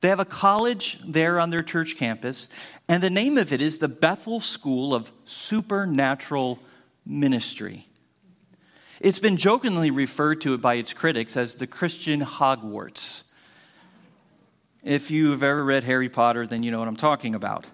They 0.00 0.08
have 0.08 0.20
a 0.20 0.24
college 0.24 0.98
there 1.04 1.38
on 1.38 1.50
their 1.50 1.62
church 1.62 1.96
campus, 1.96 2.48
and 2.88 3.02
the 3.02 3.10
name 3.10 3.36
of 3.36 3.52
it 3.52 3.60
is 3.60 3.78
the 3.78 3.88
Bethel 3.88 4.40
School 4.40 4.94
of 4.94 5.12
Supernatural 5.26 6.58
Ministry. 7.04 7.86
It's 9.00 9.18
been 9.18 9.36
jokingly 9.36 9.90
referred 9.90 10.40
to 10.42 10.56
by 10.58 10.74
its 10.74 10.94
critics 10.94 11.36
as 11.36 11.56
the 11.56 11.66
Christian 11.66 12.20
Hogwarts. 12.20 13.24
If 14.82 15.10
you've 15.10 15.42
ever 15.42 15.62
read 15.64 15.84
Harry 15.84 16.08
Potter, 16.08 16.46
then 16.46 16.62
you 16.62 16.70
know 16.70 16.78
what 16.78 16.88
I'm 16.88 16.96
talking 16.96 17.34
about. 17.34 17.66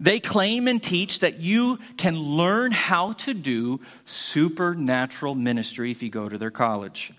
They 0.00 0.18
claim 0.18 0.66
and 0.66 0.82
teach 0.82 1.20
that 1.20 1.40
you 1.40 1.78
can 1.98 2.18
learn 2.18 2.72
how 2.72 3.12
to 3.12 3.34
do 3.34 3.80
supernatural 4.06 5.34
ministry 5.34 5.90
if 5.90 6.02
you 6.02 6.08
go 6.08 6.26
to 6.26 6.38
their 6.38 6.50
college. 6.50 7.12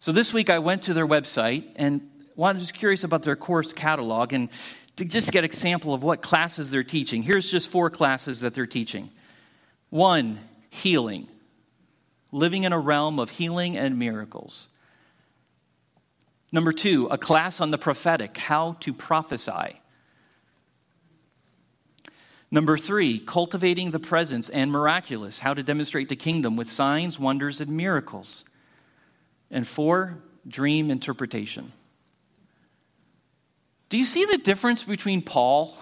So 0.00 0.10
this 0.10 0.32
week 0.32 0.48
I 0.48 0.58
went 0.58 0.84
to 0.84 0.94
their 0.94 1.06
website 1.06 1.64
and 1.76 2.00
wanted 2.34 2.60
just 2.60 2.72
curious 2.72 3.04
about 3.04 3.24
their 3.24 3.36
course 3.36 3.74
catalog 3.74 4.32
and 4.32 4.48
to 4.96 5.04
just 5.04 5.32
get 5.32 5.40
an 5.40 5.44
example 5.44 5.92
of 5.92 6.02
what 6.02 6.22
classes 6.22 6.70
they're 6.70 6.82
teaching. 6.82 7.22
Here's 7.22 7.50
just 7.50 7.68
four 7.68 7.90
classes 7.90 8.40
that 8.40 8.54
they're 8.54 8.66
teaching. 8.66 9.10
One, 9.90 10.38
healing. 10.70 11.28
Living 12.32 12.64
in 12.64 12.72
a 12.72 12.78
realm 12.78 13.18
of 13.18 13.28
healing 13.28 13.76
and 13.76 13.98
miracles. 13.98 14.68
Number 16.50 16.72
two, 16.72 17.06
a 17.10 17.18
class 17.18 17.60
on 17.60 17.70
the 17.70 17.78
prophetic, 17.78 18.36
how 18.36 18.76
to 18.80 18.94
prophesy. 18.94 19.80
Number 22.54 22.78
three, 22.78 23.18
cultivating 23.18 23.90
the 23.90 23.98
presence 23.98 24.48
and 24.48 24.70
miraculous, 24.70 25.40
how 25.40 25.54
to 25.54 25.62
demonstrate 25.64 26.08
the 26.08 26.14
kingdom 26.14 26.54
with 26.54 26.70
signs, 26.70 27.18
wonders, 27.18 27.60
and 27.60 27.68
miracles. 27.72 28.44
And 29.50 29.66
four, 29.66 30.18
dream 30.46 30.88
interpretation. 30.88 31.72
Do 33.88 33.98
you 33.98 34.04
see 34.04 34.24
the 34.24 34.38
difference 34.38 34.84
between 34.84 35.20
Paul 35.20 35.76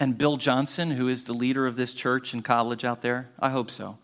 and 0.00 0.16
Bill 0.16 0.38
Johnson, 0.38 0.90
who 0.90 1.08
is 1.08 1.24
the 1.24 1.34
leader 1.34 1.66
of 1.66 1.76
this 1.76 1.92
church 1.92 2.32
and 2.32 2.42
college 2.42 2.82
out 2.82 3.02
there? 3.02 3.28
I 3.38 3.50
hope 3.50 3.70
so. 3.70 3.98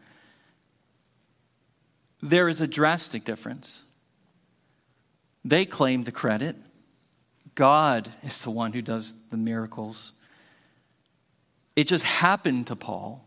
There 2.20 2.50
is 2.50 2.60
a 2.60 2.66
drastic 2.66 3.24
difference. 3.24 3.84
They 5.42 5.64
claim 5.64 6.04
the 6.04 6.12
credit. 6.12 6.56
God 7.54 8.12
is 8.22 8.44
the 8.44 8.50
one 8.50 8.74
who 8.74 8.82
does 8.82 9.14
the 9.30 9.38
miracles. 9.38 10.16
It 11.80 11.86
just 11.86 12.04
happened 12.04 12.66
to 12.66 12.76
Paul. 12.76 13.26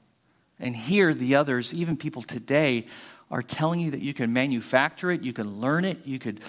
And 0.59 0.75
here, 0.75 1.15
the 1.15 1.37
others, 1.37 1.73
even 1.73 1.97
people 1.97 2.21
today, 2.21 2.85
are 3.31 3.41
telling 3.41 3.79
you 3.79 3.89
that 3.89 4.01
you 4.01 4.13
can 4.13 4.31
manufacture 4.31 5.09
it, 5.09 5.23
you 5.23 5.33
can 5.33 5.59
learn 5.59 5.85
it, 5.85 6.05
you 6.05 6.19
could 6.19 6.39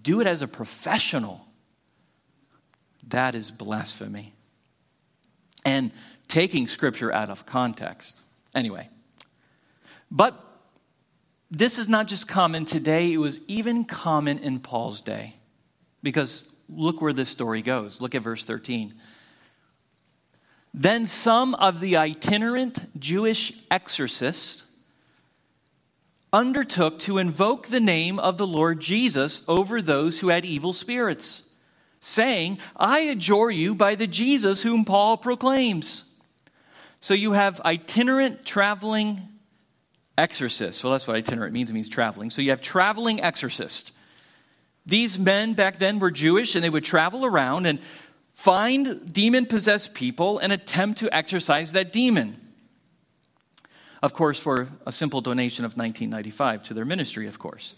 do 0.00 0.20
it 0.20 0.28
as 0.28 0.42
a 0.42 0.46
professional. 0.46 1.44
That 3.08 3.34
is 3.34 3.50
blasphemy. 3.50 4.32
And 5.64 5.90
taking 6.28 6.68
scripture 6.68 7.12
out 7.12 7.30
of 7.30 7.44
context. 7.44 8.22
Anyway, 8.54 8.88
but 10.12 10.40
this 11.50 11.80
is 11.80 11.88
not 11.88 12.06
just 12.06 12.28
common 12.28 12.64
today, 12.64 13.12
it 13.12 13.18
was 13.18 13.40
even 13.48 13.84
common 13.84 14.38
in 14.38 14.60
Paul's 14.60 15.00
day. 15.00 15.34
Because 16.00 16.48
look 16.68 17.02
where 17.02 17.12
this 17.12 17.28
story 17.28 17.60
goes. 17.60 18.00
Look 18.00 18.14
at 18.14 18.22
verse 18.22 18.44
13. 18.44 18.94
Then 20.80 21.06
some 21.06 21.56
of 21.56 21.80
the 21.80 21.96
itinerant 21.96 22.78
Jewish 23.00 23.52
exorcists 23.68 24.62
undertook 26.32 27.00
to 27.00 27.18
invoke 27.18 27.66
the 27.66 27.80
name 27.80 28.20
of 28.20 28.38
the 28.38 28.46
Lord 28.46 28.78
Jesus 28.78 29.42
over 29.48 29.82
those 29.82 30.20
who 30.20 30.28
had 30.28 30.44
evil 30.44 30.72
spirits, 30.72 31.42
saying, 31.98 32.60
I 32.76 33.00
adjure 33.00 33.50
you 33.50 33.74
by 33.74 33.96
the 33.96 34.06
Jesus 34.06 34.62
whom 34.62 34.84
Paul 34.84 35.16
proclaims. 35.16 36.04
So 37.00 37.12
you 37.12 37.32
have 37.32 37.60
itinerant 37.62 38.46
traveling 38.46 39.20
exorcists. 40.16 40.84
Well, 40.84 40.92
that's 40.92 41.08
what 41.08 41.16
itinerant 41.16 41.54
means. 41.54 41.70
It 41.70 41.74
means 41.74 41.88
traveling. 41.88 42.30
So 42.30 42.40
you 42.40 42.50
have 42.50 42.60
traveling 42.60 43.20
exorcists. 43.20 43.90
These 44.86 45.18
men 45.18 45.54
back 45.54 45.80
then 45.80 45.98
were 45.98 46.12
Jewish 46.12 46.54
and 46.54 46.62
they 46.62 46.70
would 46.70 46.84
travel 46.84 47.24
around 47.24 47.66
and 47.66 47.80
find 48.38 49.12
demon 49.12 49.46
possessed 49.46 49.94
people 49.94 50.38
and 50.38 50.52
attempt 50.52 51.00
to 51.00 51.12
exorcise 51.12 51.72
that 51.72 51.92
demon. 51.92 52.40
Of 54.00 54.12
course, 54.12 54.38
for 54.38 54.68
a 54.86 54.92
simple 54.92 55.20
donation 55.20 55.64
of 55.64 55.72
1995 55.72 56.62
to 56.62 56.74
their 56.74 56.84
ministry, 56.84 57.26
of 57.26 57.40
course. 57.40 57.74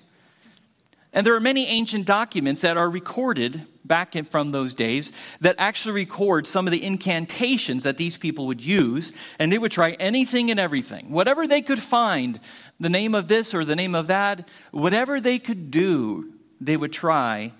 And 1.14 1.24
there 1.24 1.34
are 1.34 1.40
many 1.40 1.66
ancient 1.66 2.04
documents 2.04 2.60
that 2.60 2.76
are 2.76 2.90
recorded 2.90 3.66
back 3.86 4.14
in, 4.14 4.26
from 4.26 4.50
those 4.50 4.74
days 4.74 5.12
that 5.40 5.56
actually 5.56 5.94
record 5.94 6.46
some 6.46 6.66
of 6.66 6.74
the 6.74 6.84
incantations 6.84 7.84
that 7.84 7.96
these 7.96 8.18
people 8.18 8.46
would 8.48 8.62
use, 8.62 9.14
and 9.38 9.50
they 9.50 9.58
would 9.58 9.72
try 9.72 9.92
anything 9.92 10.50
and 10.50 10.60
everything. 10.60 11.10
Whatever 11.10 11.46
they 11.46 11.62
could 11.62 11.80
find, 11.80 12.38
the 12.78 12.90
name 12.90 13.14
of 13.14 13.28
this 13.28 13.54
or 13.54 13.64
the 13.64 13.76
name 13.76 13.94
of 13.94 14.08
that, 14.08 14.46
whatever 14.72 15.22
they 15.22 15.38
could 15.38 15.70
do, 15.70 16.34
they 16.60 16.76
would 16.76 16.92
try. 16.92 17.54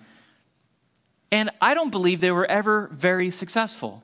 And 1.31 1.49
I 1.61 1.73
don't 1.73 1.91
believe 1.91 2.19
they 2.19 2.31
were 2.31 2.49
ever 2.49 2.89
very 2.91 3.31
successful 3.31 4.03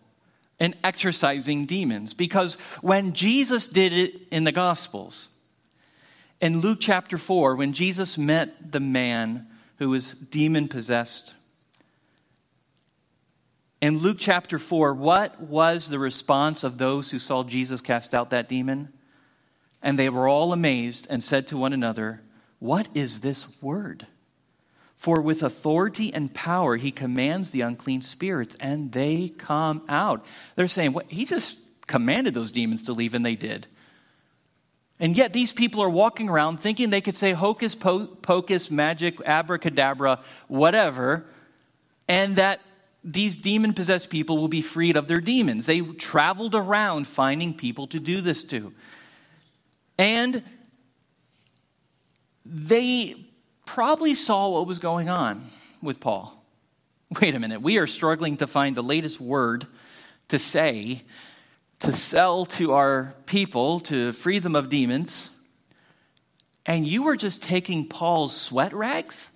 in 0.60 0.76
exorcising 0.84 1.66
demons 1.66 2.14
because 2.14 2.56
when 2.82 3.14
Jesus 3.14 3.68
did 3.68 3.94
it 3.94 4.22
in 4.32 4.44
the 4.44 4.52
Gospels, 4.52 5.30
in 6.40 6.62
Luke 6.62 6.80
chapter 6.80 7.18
4, 7.18 7.56
when 7.56 7.74
Jesus 7.74 8.18
met 8.18 8.72
the 8.72 8.80
man 8.80 9.48
who 9.78 9.90
was 9.90 10.14
demon 10.14 10.68
possessed, 10.68 11.34
in 13.82 14.00
Luke 14.00 14.18
chapter 14.20 14.58
4, 14.58 14.94
what 14.94 15.40
was 15.40 15.90
the 15.90 16.00
response 16.00 16.64
of 16.64 16.78
those 16.78 17.12
who 17.12 17.20
saw 17.20 17.44
Jesus 17.44 17.82
cast 17.82 18.14
out 18.14 18.32
that 18.32 18.50
demon? 18.50 18.92
And 19.84 20.00
they 20.00 20.10
were 20.10 20.28
all 20.28 20.52
amazed 20.52 21.08
and 21.10 21.24
said 21.24 21.48
to 21.48 21.58
one 21.58 21.74
another, 21.74 22.22
What 22.58 22.88
is 22.96 23.20
this 23.20 23.62
word? 23.62 24.08
For 24.98 25.22
with 25.22 25.44
authority 25.44 26.12
and 26.12 26.34
power 26.34 26.76
he 26.76 26.90
commands 26.90 27.52
the 27.52 27.62
unclean 27.62 28.02
spirits, 28.02 28.58
and 28.60 28.92
they 28.92 29.30
come 29.30 29.84
out. 29.88 30.26
They're 30.56 30.68
saying, 30.68 30.94
what? 30.94 31.10
He 31.10 31.26
just 31.26 31.56
commanded 31.86 32.34
those 32.34 32.52
demons 32.52 32.84
to 32.84 32.94
leave, 32.94 33.14
and 33.14 33.24
they 33.24 33.36
did. 33.36 33.68
And 35.00 35.16
yet, 35.16 35.32
these 35.32 35.54
people 35.54 35.84
are 35.84 35.90
walking 35.90 36.28
around 36.28 36.60
thinking 36.60 36.90
they 36.90 37.02
could 37.02 37.16
say 37.16 37.34
hocus 37.34 37.76
pocus, 37.76 38.72
magic, 38.72 39.22
abracadabra, 39.24 40.20
whatever, 40.48 41.28
and 42.08 42.36
that 42.38 42.60
these 43.04 43.38
demon 43.38 43.74
possessed 43.74 44.10
people 44.10 44.38
will 44.38 44.48
be 44.48 44.62
freed 44.62 44.98
of 44.98 45.08
their 45.08 45.22
demons. 45.22 45.68
They 45.68 45.82
traveled 45.82 46.56
around 46.56 47.08
finding 47.08 47.54
people 47.54 47.86
to 47.88 48.00
do 48.00 48.22
this 48.22 48.44
to. 48.46 48.74
And 50.00 50.44
they 52.44 53.28
probably 53.68 54.16
saw 54.16 54.50
what 54.50 54.66
was 54.66 54.80
going 54.80 55.10
on 55.10 55.46
with 55.82 56.00
Paul. 56.00 56.44
Wait 57.22 57.36
a 57.36 57.40
minute, 57.40 57.62
we 57.62 57.78
are 57.78 57.86
struggling 57.86 58.38
to 58.38 58.48
find 58.48 58.76
the 58.76 58.82
latest 58.82 59.22
word 59.22 59.68
to 60.30 60.40
say 60.40 61.04
to 61.80 61.94
sell 61.94 62.46
to 62.46 62.74
our 62.74 63.14
people 63.28 63.80
to 63.82 64.12
free 64.14 64.40
them 64.40 64.56
of 64.56 64.70
demons, 64.70 65.30
and 66.66 66.88
you 66.88 67.04
were 67.04 67.16
just 67.16 67.44
taking 67.44 67.88
Paul's 67.88 68.36
sweat 68.36 68.74
rags? 68.74 69.30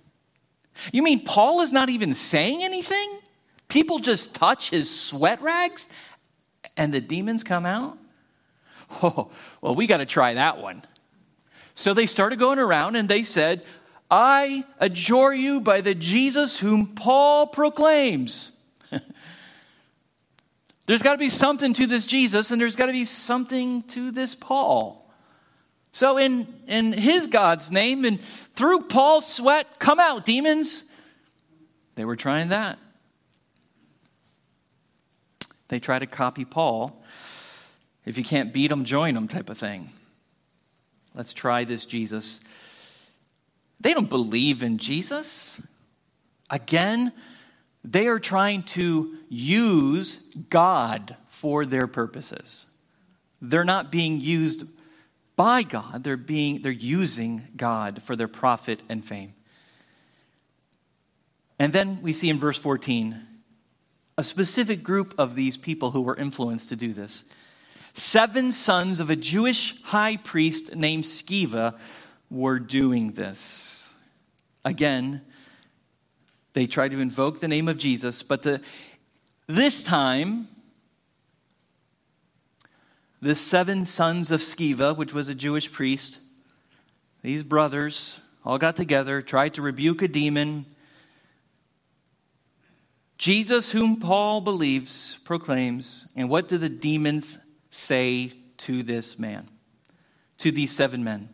You 0.92 1.02
mean 1.02 1.24
Paul 1.24 1.60
is 1.60 1.72
not 1.72 1.88
even 1.88 2.14
saying 2.14 2.62
anything? 2.62 3.18
People 3.68 4.00
just 4.00 4.34
touch 4.34 4.70
his 4.70 4.90
sweat 4.90 5.40
rags 5.40 5.86
and 6.76 6.92
the 6.92 7.00
demons 7.00 7.44
come 7.44 7.64
out? 7.64 7.96
Oh, 9.02 9.30
well, 9.60 9.74
we 9.74 9.86
got 9.86 9.98
to 9.98 10.06
try 10.06 10.34
that 10.34 10.58
one. 10.58 10.82
So 11.74 11.94
they 11.94 12.06
started 12.06 12.38
going 12.38 12.58
around 12.58 12.96
and 12.96 13.08
they 13.08 13.22
said, 13.22 13.64
I 14.14 14.64
adjure 14.78 15.32
you 15.32 15.60
by 15.62 15.80
the 15.80 15.94
Jesus 15.94 16.58
whom 16.58 16.88
Paul 16.88 17.46
proclaims. 17.46 18.52
There's 20.86 21.00
got 21.00 21.12
to 21.12 21.18
be 21.18 21.30
something 21.30 21.72
to 21.72 21.86
this 21.86 22.04
Jesus, 22.04 22.50
and 22.50 22.60
there's 22.60 22.76
got 22.76 22.86
to 22.86 22.92
be 22.92 23.06
something 23.06 23.84
to 23.84 24.10
this 24.10 24.34
Paul. 24.34 25.10
So, 25.92 26.18
in, 26.18 26.46
in 26.66 26.92
his 26.92 27.28
God's 27.28 27.70
name 27.70 28.04
and 28.04 28.20
through 28.54 28.80
Paul's 28.80 29.26
sweat, 29.26 29.78
come 29.78 30.00
out, 30.00 30.26
demons. 30.26 30.90
They 31.94 32.04
were 32.04 32.16
trying 32.16 32.48
that. 32.48 32.78
They 35.68 35.80
try 35.80 35.98
to 35.98 36.06
copy 36.06 36.44
Paul. 36.44 37.02
If 38.04 38.18
you 38.18 38.24
can't 38.24 38.52
beat 38.52 38.68
them, 38.68 38.84
join 38.84 39.14
them, 39.14 39.28
type 39.28 39.48
of 39.48 39.56
thing. 39.56 39.88
Let's 41.14 41.32
try 41.32 41.64
this 41.64 41.86
Jesus. 41.86 42.40
They 43.82 43.94
don't 43.94 44.08
believe 44.08 44.62
in 44.62 44.78
Jesus. 44.78 45.60
Again, 46.48 47.12
they 47.84 48.06
are 48.06 48.20
trying 48.20 48.62
to 48.62 49.18
use 49.28 50.16
God 50.48 51.16
for 51.28 51.66
their 51.66 51.88
purposes. 51.88 52.66
They're 53.40 53.64
not 53.64 53.90
being 53.90 54.20
used 54.20 54.64
by 55.34 55.62
God, 55.64 56.04
they're, 56.04 56.16
being, 56.16 56.62
they're 56.62 56.70
using 56.70 57.42
God 57.56 58.02
for 58.02 58.14
their 58.14 58.28
profit 58.28 58.80
and 58.88 59.04
fame. 59.04 59.34
And 61.58 61.72
then 61.72 62.02
we 62.02 62.12
see 62.12 62.28
in 62.28 62.38
verse 62.38 62.58
14 62.58 63.20
a 64.18 64.22
specific 64.22 64.82
group 64.82 65.14
of 65.18 65.34
these 65.34 65.56
people 65.56 65.90
who 65.90 66.02
were 66.02 66.14
influenced 66.16 66.68
to 66.68 66.76
do 66.76 66.92
this. 66.92 67.24
Seven 67.94 68.52
sons 68.52 69.00
of 69.00 69.10
a 69.10 69.16
Jewish 69.16 69.82
high 69.82 70.16
priest 70.18 70.76
named 70.76 71.04
Sceva 71.04 71.78
were 72.32 72.58
doing 72.58 73.12
this. 73.12 73.92
Again, 74.64 75.20
they 76.54 76.66
tried 76.66 76.92
to 76.92 77.00
invoke 77.00 77.40
the 77.40 77.48
name 77.48 77.68
of 77.68 77.76
Jesus, 77.76 78.22
but 78.22 78.42
the, 78.42 78.60
this 79.46 79.82
time, 79.82 80.48
the 83.20 83.34
seven 83.34 83.84
sons 83.84 84.30
of 84.30 84.40
Sceva, 84.40 84.96
which 84.96 85.12
was 85.12 85.28
a 85.28 85.34
Jewish 85.34 85.70
priest, 85.70 86.20
these 87.22 87.44
brothers 87.44 88.20
all 88.44 88.58
got 88.58 88.76
together, 88.76 89.22
tried 89.22 89.54
to 89.54 89.62
rebuke 89.62 90.02
a 90.02 90.08
demon. 90.08 90.66
Jesus, 93.18 93.70
whom 93.70 94.00
Paul 94.00 94.40
believes, 94.40 95.18
proclaims. 95.24 96.08
And 96.16 96.28
what 96.28 96.48
do 96.48 96.58
the 96.58 96.68
demons 96.68 97.38
say 97.70 98.32
to 98.58 98.82
this 98.82 99.18
man, 99.18 99.48
to 100.38 100.50
these 100.50 100.72
seven 100.72 101.04
men? 101.04 101.28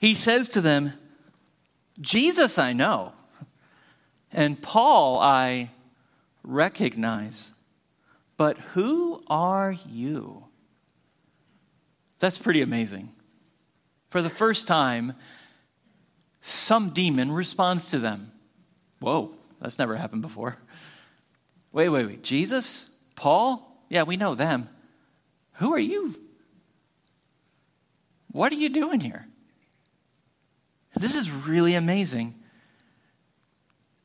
He 0.00 0.14
says 0.14 0.48
to 0.50 0.60
them, 0.60 0.92
Jesus 2.00 2.58
I 2.58 2.72
know 2.72 3.12
and 4.36 4.60
Paul, 4.60 5.18
I 5.18 5.70
recognize. 6.44 7.52
But 8.36 8.58
who 8.58 9.22
are 9.28 9.74
you? 9.88 10.44
That's 12.18 12.38
pretty 12.38 12.60
amazing. 12.60 13.12
For 14.10 14.20
the 14.20 14.30
first 14.30 14.66
time, 14.66 15.14
some 16.42 16.90
demon 16.90 17.32
responds 17.32 17.86
to 17.86 17.98
them. 17.98 18.30
Whoa, 19.00 19.34
that's 19.58 19.78
never 19.78 19.96
happened 19.96 20.22
before. 20.22 20.58
Wait, 21.72 21.88
wait, 21.88 22.06
wait. 22.06 22.22
Jesus? 22.22 22.90
Paul? 23.14 23.62
Yeah, 23.88 24.02
we 24.02 24.16
know 24.16 24.34
them. 24.34 24.68
Who 25.54 25.72
are 25.72 25.78
you? 25.78 26.14
What 28.32 28.52
are 28.52 28.56
you 28.56 28.68
doing 28.68 29.00
here? 29.00 29.26
This 30.98 31.14
is 31.14 31.30
really 31.30 31.74
amazing. 31.74 32.34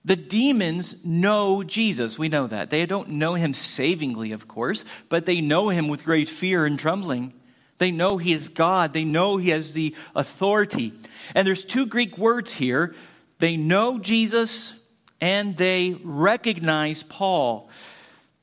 The 0.04 0.15
demons 0.15 1.06
know 1.06 1.63
Jesus. 1.63 2.17
We 2.17 2.27
know 2.27 2.47
that. 2.47 2.69
They 2.69 2.86
don't 2.86 3.10
know 3.10 3.36
him 3.36 3.54
savingly, 3.54 4.32
of 4.32 4.47
course, 4.47 4.84
but 5.10 5.25
they 5.25 5.41
know 5.41 5.69
him 5.69 5.88
with 5.88 6.06
great 6.06 6.27
fear 6.27 6.65
and 6.65 6.80
trembling. 6.80 7.34
They 7.77 7.91
know 7.91 8.17
he 8.17 8.34
is 8.34 8.49
God. 8.49 8.93
They 8.93 9.04
know 9.04 9.38
he 9.38 9.49
has 9.49 9.73
the 9.73 9.95
authority. 10.15 10.93
And 11.34 11.47
there's 11.47 11.65
two 11.65 11.88
Greek 11.88 12.17
words 12.17 12.54
here. 12.54 12.93
They 13.39 13.58
know 13.58 13.97
Jesus 13.97 14.84
and 15.19 15.58
they 15.58 15.97
recognize 16.04 17.01
Paul. 17.01 17.69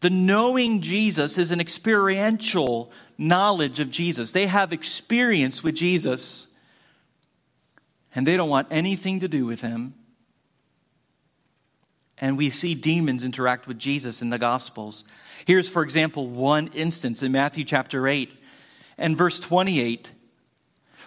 The 0.01 0.11
knowing 0.11 0.81
Jesus 0.81 1.39
is 1.39 1.51
an 1.51 1.61
experiential 1.61 2.93
knowledge 3.17 3.81
of 3.81 3.91
Jesus. 3.91 4.33
They 4.33 4.47
have 4.47 4.73
experience 4.73 5.63
with 5.63 5.75
Jesus, 5.77 6.48
and 8.19 8.27
they 8.27 8.37
don't 8.37 8.49
want 8.49 8.67
anything 8.73 9.21
to 9.21 9.29
do 9.29 9.47
with 9.47 9.61
him. 9.61 9.95
And 12.21 12.37
we 12.37 12.51
see 12.51 12.75
demons 12.75 13.23
interact 13.23 13.69
with 13.69 13.79
Jesus 13.79 14.23
in 14.23 14.31
the 14.31 14.41
Gospels. 14.41 15.05
Here's, 15.47 15.69
for 15.69 15.85
example, 15.85 16.27
one 16.27 16.67
instance 16.75 17.23
in 17.23 17.31
Matthew 17.31 17.63
chapter 17.63 18.09
8 18.09 18.35
and 18.99 19.17
verse 19.17 19.39
28. 19.39 20.13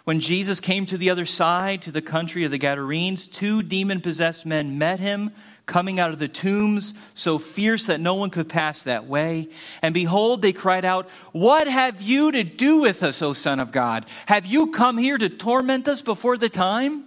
When 0.05 0.21
Jesus 0.21 0.61
came 0.61 0.85
to 0.85 0.97
the 0.97 1.09
other 1.09 1.25
side, 1.25 1.81
to 1.81 1.91
the 1.91 2.01
country 2.01 2.45
of 2.45 2.51
the 2.51 2.57
Gadarenes, 2.57 3.27
two 3.27 3.61
demon 3.61 3.99
possessed 3.99 4.45
men 4.45 4.77
met 4.77 5.01
him 5.01 5.31
coming 5.65 5.99
out 5.99 6.11
of 6.11 6.19
the 6.19 6.27
tombs, 6.27 6.93
so 7.13 7.37
fierce 7.37 7.85
that 7.87 7.99
no 7.99 8.15
one 8.15 8.29
could 8.29 8.49
pass 8.49 8.83
that 8.83 9.05
way. 9.05 9.49
And 9.81 9.93
behold, 9.93 10.41
they 10.41 10.53
cried 10.53 10.85
out, 10.85 11.09
What 11.31 11.67
have 11.67 12.01
you 12.01 12.31
to 12.31 12.43
do 12.43 12.81
with 12.81 13.03
us, 13.03 13.21
O 13.21 13.33
Son 13.33 13.59
of 13.59 13.71
God? 13.71 14.05
Have 14.25 14.45
you 14.45 14.71
come 14.71 14.97
here 14.97 15.17
to 15.17 15.29
torment 15.29 15.87
us 15.87 16.01
before 16.01 16.37
the 16.37 16.49
time? 16.49 17.05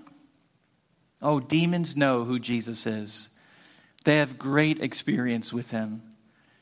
Oh, 1.21 1.41
demons 1.41 1.97
know 1.97 2.25
who 2.25 2.39
Jesus 2.39 2.87
is. 2.87 3.31
They 4.05 4.19
have 4.19 4.39
great 4.39 4.83
experience 4.83 5.53
with 5.53 5.71
him, 5.71 6.03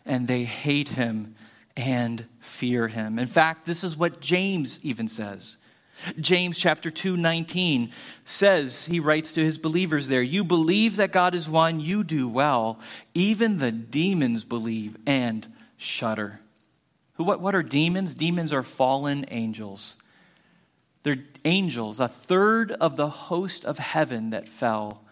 and 0.06 0.28
they 0.28 0.44
hate 0.44 0.90
him 0.90 1.34
and 1.76 2.26
fear 2.38 2.88
him. 2.88 3.18
In 3.18 3.26
fact, 3.26 3.66
this 3.66 3.82
is 3.82 3.96
what 3.96 4.20
James 4.20 4.78
even 4.84 5.08
says. 5.08 5.58
James 6.18 6.58
chapter 6.58 6.90
2 6.90 7.16
19 7.16 7.90
says, 8.24 8.86
he 8.86 9.00
writes 9.00 9.34
to 9.34 9.44
his 9.44 9.58
believers 9.58 10.08
there, 10.08 10.22
You 10.22 10.44
believe 10.44 10.96
that 10.96 11.12
God 11.12 11.34
is 11.34 11.48
one, 11.48 11.80
you 11.80 12.04
do 12.04 12.28
well. 12.28 12.78
Even 13.14 13.58
the 13.58 13.72
demons 13.72 14.44
believe 14.44 14.96
and 15.06 15.46
shudder. 15.76 16.40
What, 17.16 17.40
what 17.40 17.54
are 17.54 17.62
demons? 17.62 18.14
Demons 18.14 18.52
are 18.52 18.62
fallen 18.62 19.26
angels. 19.30 19.96
They're 21.02 21.24
angels, 21.44 22.00
a 22.00 22.08
third 22.08 22.72
of 22.72 22.96
the 22.96 23.08
host 23.08 23.64
of 23.64 23.78
heaven 23.78 24.30
that 24.30 24.48
fell 24.48 25.02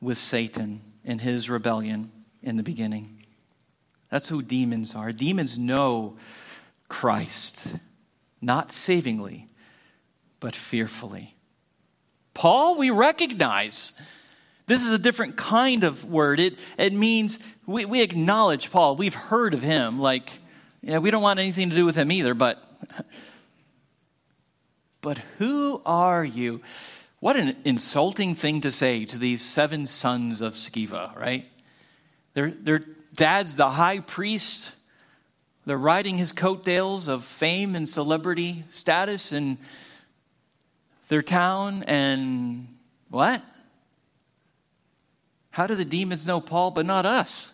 with 0.00 0.18
Satan 0.18 0.80
in 1.04 1.18
his 1.18 1.50
rebellion 1.50 2.10
in 2.42 2.56
the 2.56 2.62
beginning. 2.62 3.24
That's 4.10 4.28
who 4.28 4.42
demons 4.42 4.94
are. 4.94 5.12
Demons 5.12 5.58
know 5.58 6.16
Christ, 6.88 7.74
not 8.40 8.72
savingly, 8.72 9.48
but 10.40 10.54
fearfully. 10.54 11.34
Paul, 12.34 12.76
we 12.76 12.90
recognize. 12.90 13.92
This 14.66 14.82
is 14.82 14.90
a 14.90 14.98
different 14.98 15.36
kind 15.36 15.82
of 15.82 16.04
word. 16.04 16.40
It, 16.40 16.58
it 16.76 16.92
means 16.92 17.38
we, 17.66 17.84
we 17.84 18.02
acknowledge 18.02 18.70
Paul. 18.70 18.96
We've 18.96 19.14
heard 19.14 19.54
of 19.54 19.62
him. 19.62 19.98
Like, 19.98 20.30
yeah, 20.82 20.98
we 20.98 21.10
don't 21.10 21.22
want 21.22 21.40
anything 21.40 21.70
to 21.70 21.76
do 21.76 21.84
with 21.84 21.96
him 21.96 22.12
either, 22.12 22.34
but 22.34 22.62
but 25.00 25.18
who 25.38 25.82
are 25.84 26.24
you? 26.24 26.60
What 27.20 27.36
an 27.36 27.56
insulting 27.64 28.36
thing 28.36 28.60
to 28.60 28.70
say 28.70 29.04
to 29.06 29.18
these 29.18 29.42
seven 29.44 29.86
sons 29.86 30.40
of 30.40 30.54
Sceva, 30.54 31.16
right? 31.16 31.46
Their, 32.34 32.50
their 32.50 32.80
dad's 33.14 33.56
the 33.56 33.70
high 33.70 33.98
priest. 33.98 34.72
They're 35.66 35.76
riding 35.76 36.16
his 36.16 36.30
coattails 36.30 37.08
of 37.08 37.24
fame 37.24 37.74
and 37.74 37.88
celebrity 37.88 38.64
status, 38.70 39.32
and 39.32 39.58
their 41.08 41.22
town 41.22 41.82
and 41.84 42.68
what? 43.10 43.42
How 45.50 45.66
do 45.66 45.74
the 45.74 45.84
demons 45.84 46.26
know 46.26 46.40
Paul 46.40 46.70
but 46.70 46.86
not 46.86 47.04
us? 47.06 47.52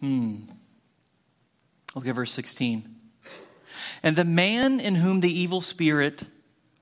Hmm. 0.00 0.36
Look 1.94 2.06
at 2.06 2.14
verse 2.14 2.32
16. 2.32 2.84
And 4.02 4.16
the 4.16 4.24
man 4.24 4.80
in 4.80 4.96
whom 4.96 5.20
the 5.20 5.32
evil 5.32 5.60
spirit 5.60 6.24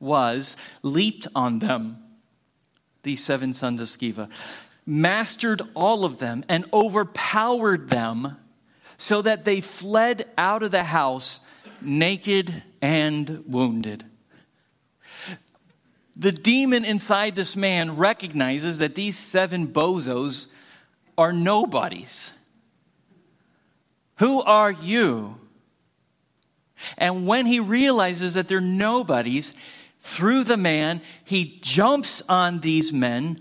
was 0.01 0.57
leaped 0.83 1.27
on 1.35 1.61
them, 1.61 1.99
these 3.03 3.23
seven 3.23 3.55
sons 3.55 3.81
of 3.81 3.89
Sceva, 3.89 4.29
mastered 4.85 5.63
all 5.75 6.05
of 6.05 6.19
them, 6.19 6.45
and 6.49 6.65
overpowered 6.73 7.89
them, 7.89 8.37
so 8.99 9.23
that 9.23 9.45
they 9.45 9.61
fled 9.61 10.25
out 10.37 10.63
of 10.63 10.71
the 10.71 10.85
house 10.85 11.41
naked 11.81 12.63
and 12.83 13.45
wounded. 13.47 14.05
The 16.17 16.33
demon 16.33 16.85
inside 16.85 17.37
this 17.37 17.57
man 17.57 17.97
recognizes 17.97 18.79
that 18.79 18.95
these 18.95 19.19
seven 19.19 19.69
bozos 19.69 20.49
are 21.17 21.33
nobodies. 21.33 22.33
Who 24.17 24.43
are 24.43 24.73
you? 24.73 25.37
And 26.99 27.27
when 27.27 27.47
he 27.47 27.61
realizes 27.61 28.35
that 28.35 28.49
they're 28.49 28.61
nobodies, 28.61 29.57
through 30.01 30.45
the 30.45 30.57
man, 30.57 31.01
he 31.25 31.59
jumps 31.63 32.23
on 32.29 32.61
these 32.61 32.93
men, 32.93 33.39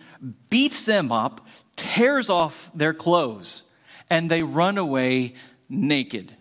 beats 0.49 0.85
them 0.85 1.11
up, 1.11 1.45
tears 1.75 2.29
off 2.29 2.69
their 2.73 2.93
clothes, 2.93 3.63
and 4.09 4.29
they 4.29 4.43
run 4.43 4.77
away 4.77 5.33
naked. 5.67 6.31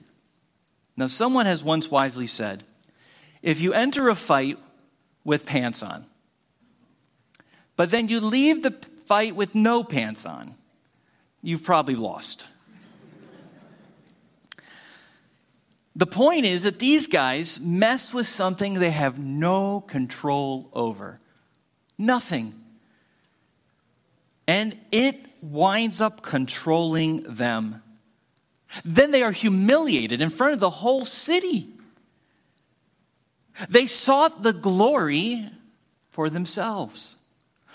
Now, 0.96 1.06
someone 1.06 1.46
has 1.46 1.64
once 1.64 1.90
wisely 1.90 2.26
said 2.26 2.64
if 3.42 3.60
you 3.60 3.72
enter 3.72 4.08
a 4.08 4.14
fight 4.14 4.58
with 5.24 5.46
pants 5.46 5.82
on, 5.82 6.06
but 7.76 7.90
then 7.90 8.08
you 8.08 8.20
leave 8.20 8.62
the 8.62 8.72
fight 9.06 9.34
with 9.34 9.54
no 9.54 9.82
pants 9.82 10.26
on, 10.26 10.52
you've 11.42 11.64
probably 11.64 11.94
lost. 11.94 12.46
The 15.96 16.06
point 16.06 16.44
is 16.44 16.62
that 16.62 16.78
these 16.78 17.06
guys 17.06 17.58
mess 17.60 18.14
with 18.14 18.26
something 18.26 18.74
they 18.74 18.90
have 18.90 19.18
no 19.18 19.80
control 19.80 20.70
over. 20.72 21.18
Nothing. 21.98 22.54
And 24.46 24.78
it 24.92 25.16
winds 25.42 26.00
up 26.00 26.22
controlling 26.22 27.22
them. 27.24 27.82
Then 28.84 29.10
they 29.10 29.22
are 29.22 29.32
humiliated 29.32 30.22
in 30.22 30.30
front 30.30 30.54
of 30.54 30.60
the 30.60 30.70
whole 30.70 31.04
city. 31.04 31.68
They 33.68 33.86
sought 33.86 34.42
the 34.42 34.52
glory 34.52 35.48
for 36.10 36.30
themselves. 36.30 37.16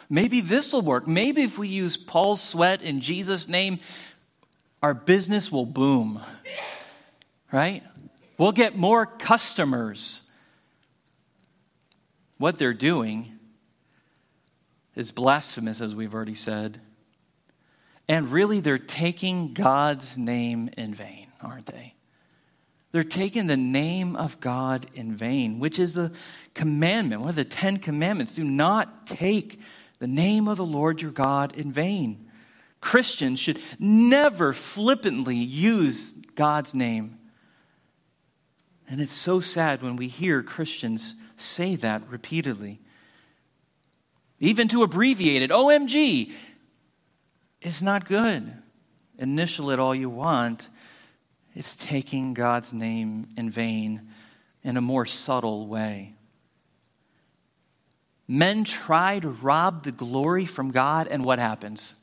Maybe 0.09 0.41
this 0.41 0.71
will 0.71 0.81
work. 0.81 1.07
Maybe 1.07 1.41
if 1.41 1.57
we 1.57 1.67
use 1.67 1.97
Paul's 1.97 2.41
sweat 2.41 2.81
in 2.81 3.01
Jesus' 3.01 3.47
name, 3.47 3.79
our 4.83 4.93
business 4.93 5.51
will 5.51 5.65
boom. 5.65 6.21
Right? 7.51 7.81
We'll 8.37 8.51
get 8.51 8.75
more 8.75 9.05
customers. 9.05 10.29
What 12.37 12.57
they're 12.57 12.73
doing 12.73 13.31
is 14.95 15.11
blasphemous, 15.11 15.81
as 15.81 15.95
we've 15.95 16.13
already 16.13 16.35
said. 16.35 16.79
And 18.07 18.31
really, 18.31 18.59
they're 18.59 18.77
taking 18.77 19.53
God's 19.53 20.17
name 20.17 20.69
in 20.77 20.93
vain, 20.93 21.27
aren't 21.41 21.65
they? 21.65 21.94
They're 22.95 23.03
taking 23.03 23.47
the 23.47 23.57
name 23.57 24.15
of 24.15 24.39
God 24.39 24.85
in 24.93 25.17
vain, 25.17 25.59
which 25.59 25.79
is 25.79 25.95
the 25.95 26.13
commandment, 26.53 27.19
one 27.19 27.29
of 27.31 27.35
the 27.35 27.43
Ten 27.43 27.75
Commandments. 27.75 28.35
Do 28.35 28.45
not 28.45 29.05
take 29.05 29.59
the 29.99 30.07
name 30.07 30.47
of 30.47 30.55
the 30.55 30.65
Lord 30.65 31.01
your 31.01 31.11
God 31.11 31.53
in 31.57 31.73
vain. 31.73 32.31
Christians 32.79 33.37
should 33.37 33.59
never 33.79 34.53
flippantly 34.53 35.35
use 35.35 36.13
God's 36.35 36.73
name. 36.73 37.19
And 38.87 39.01
it's 39.01 39.11
so 39.11 39.41
sad 39.41 39.81
when 39.81 39.97
we 39.97 40.07
hear 40.07 40.41
Christians 40.41 41.17
say 41.35 41.75
that 41.75 42.01
repeatedly. 42.07 42.79
Even 44.39 44.69
to 44.69 44.83
abbreviate 44.83 45.41
it, 45.41 45.51
OMG, 45.51 46.31
is 47.61 47.81
not 47.81 48.05
good. 48.05 48.53
initial 49.17 49.69
it 49.69 49.81
all 49.81 49.93
you 49.93 50.09
want, 50.09 50.69
it's 51.55 51.75
taking 51.77 52.33
God's 52.33 52.73
name 52.73 53.29
in 53.37 53.49
vain 53.49 54.09
in 54.63 54.75
a 54.77 54.81
more 54.81 55.05
subtle 55.05 55.67
way. 55.67 56.13
Men 58.27 58.63
try 58.63 59.19
to 59.19 59.29
rob 59.29 59.83
the 59.83 59.91
glory 59.91 60.45
from 60.45 60.71
God, 60.71 61.07
and 61.07 61.23
what 61.23 61.39
happens? 61.39 61.95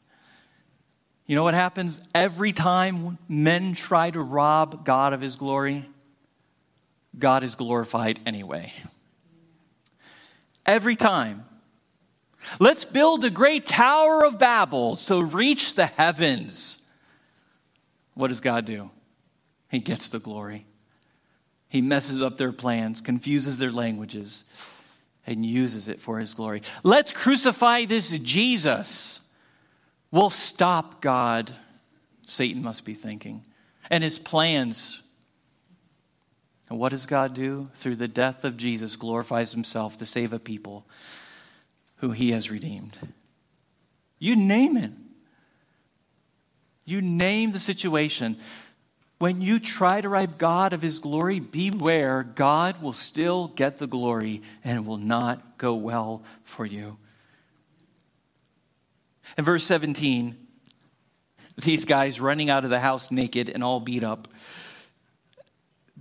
You 1.26 1.36
know 1.36 1.44
what 1.44 1.54
happens 1.54 2.02
every 2.14 2.52
time 2.52 3.18
men 3.28 3.74
try 3.74 4.10
to 4.10 4.20
rob 4.22 4.84
God 4.84 5.12
of 5.12 5.20
his 5.20 5.34
glory? 5.34 5.84
God 7.18 7.42
is 7.42 7.54
glorified 7.54 8.20
anyway. 8.24 8.72
Every 10.64 10.96
time. 10.96 11.44
Let's 12.58 12.84
build 12.84 13.24
a 13.24 13.30
great 13.30 13.66
Tower 13.66 14.24
of 14.24 14.38
Babel 14.38 14.96
so 14.96 15.20
reach 15.20 15.74
the 15.74 15.86
heavens. 15.86 16.82
What 18.14 18.28
does 18.28 18.40
God 18.40 18.64
do? 18.64 18.90
He 19.72 19.80
gets 19.80 20.08
the 20.08 20.18
glory. 20.18 20.66
He 21.70 21.80
messes 21.80 22.20
up 22.20 22.36
their 22.36 22.52
plans, 22.52 23.00
confuses 23.00 23.56
their 23.56 23.70
languages, 23.70 24.44
and 25.26 25.46
uses 25.46 25.88
it 25.88 25.98
for 25.98 26.18
his 26.18 26.34
glory. 26.34 26.60
Let's 26.82 27.10
crucify 27.10 27.86
this 27.86 28.10
Jesus. 28.10 29.22
We'll 30.10 30.28
stop 30.28 31.00
God, 31.00 31.50
Satan 32.22 32.62
must 32.62 32.84
be 32.84 32.92
thinking, 32.92 33.46
and 33.90 34.04
his 34.04 34.18
plans. 34.18 35.02
And 36.68 36.78
what 36.78 36.90
does 36.90 37.06
God 37.06 37.32
do? 37.32 37.70
Through 37.76 37.96
the 37.96 38.08
death 38.08 38.44
of 38.44 38.58
Jesus, 38.58 38.94
glorifies 38.94 39.52
himself 39.52 39.96
to 39.96 40.06
save 40.06 40.34
a 40.34 40.38
people 40.38 40.86
who 41.96 42.10
he 42.10 42.32
has 42.32 42.50
redeemed. 42.50 42.98
You 44.18 44.36
name 44.36 44.76
it. 44.76 44.92
You 46.84 47.00
name 47.00 47.52
the 47.52 47.58
situation. 47.58 48.36
When 49.22 49.40
you 49.40 49.60
try 49.60 50.00
to 50.00 50.08
rob 50.08 50.36
God 50.36 50.72
of 50.72 50.82
his 50.82 50.98
glory, 50.98 51.38
beware, 51.38 52.24
God 52.24 52.82
will 52.82 52.92
still 52.92 53.46
get 53.46 53.78
the 53.78 53.86
glory 53.86 54.42
and 54.64 54.76
it 54.76 54.84
will 54.84 54.96
not 54.96 55.58
go 55.58 55.76
well 55.76 56.24
for 56.42 56.66
you. 56.66 56.98
In 59.38 59.44
verse 59.44 59.62
17, 59.62 60.36
these 61.56 61.84
guys 61.84 62.20
running 62.20 62.50
out 62.50 62.64
of 62.64 62.70
the 62.70 62.80
house 62.80 63.12
naked 63.12 63.48
and 63.48 63.62
all 63.62 63.78
beat 63.78 64.02
up. 64.02 64.26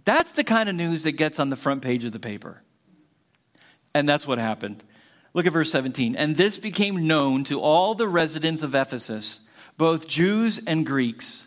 That's 0.03 0.31
the 0.31 0.43
kind 0.43 0.67
of 0.67 0.73
news 0.73 1.03
that 1.03 1.11
gets 1.11 1.37
on 1.37 1.51
the 1.51 1.55
front 1.55 1.83
page 1.83 2.05
of 2.05 2.13
the 2.13 2.19
paper. 2.19 2.63
And 3.93 4.09
that's 4.09 4.25
what 4.25 4.39
happened. 4.39 4.83
Look 5.35 5.45
at 5.45 5.53
verse 5.53 5.71
17. 5.71 6.15
And 6.15 6.35
this 6.35 6.57
became 6.57 7.05
known 7.05 7.43
to 7.43 7.61
all 7.61 7.93
the 7.93 8.07
residents 8.07 8.63
of 8.63 8.73
Ephesus, 8.73 9.47
both 9.77 10.07
Jews 10.07 10.59
and 10.65 10.87
Greeks 10.87 11.45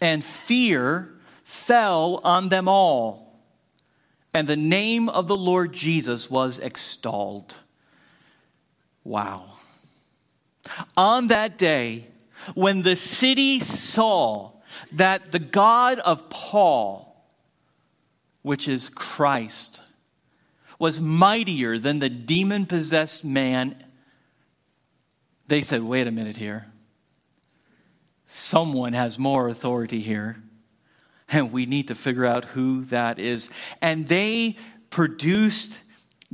and 0.00 0.22
fear 0.22 1.12
fell 1.42 2.20
on 2.24 2.48
them 2.48 2.68
all. 2.68 3.40
And 4.34 4.46
the 4.46 4.56
name 4.56 5.08
of 5.08 5.28
the 5.28 5.36
Lord 5.36 5.72
Jesus 5.72 6.30
was 6.30 6.58
extolled. 6.58 7.54
Wow. 9.04 9.46
On 10.96 11.28
that 11.28 11.56
day, 11.56 12.06
when 12.54 12.82
the 12.82 12.96
city 12.96 13.60
saw 13.60 14.52
that 14.92 15.32
the 15.32 15.38
God 15.38 15.98
of 16.00 16.28
Paul, 16.28 17.24
which 18.42 18.68
is 18.68 18.88
Christ, 18.88 19.82
was 20.78 21.00
mightier 21.00 21.78
than 21.78 22.00
the 22.00 22.10
demon 22.10 22.66
possessed 22.66 23.24
man, 23.24 23.82
they 25.46 25.62
said, 25.62 25.82
wait 25.82 26.06
a 26.06 26.10
minute 26.10 26.36
here 26.36 26.66
someone 28.26 28.92
has 28.92 29.18
more 29.18 29.48
authority 29.48 30.00
here. 30.00 30.36
And 31.28 31.52
we 31.52 31.66
need 31.66 31.88
to 31.88 31.94
figure 31.94 32.26
out 32.26 32.44
who 32.44 32.84
that 32.86 33.18
is. 33.18 33.50
And 33.80 34.06
they 34.06 34.56
produced, 34.90 35.80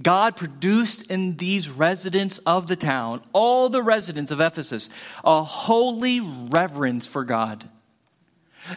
God 0.00 0.36
produced 0.36 1.10
in 1.10 1.36
these 1.36 1.70
residents 1.70 2.38
of 2.38 2.66
the 2.66 2.76
town, 2.76 3.22
all 3.32 3.68
the 3.68 3.82
residents 3.82 4.30
of 4.30 4.40
Ephesus, 4.40 4.90
a 5.24 5.42
holy 5.42 6.20
reverence 6.20 7.06
for 7.06 7.24
God. 7.24 7.68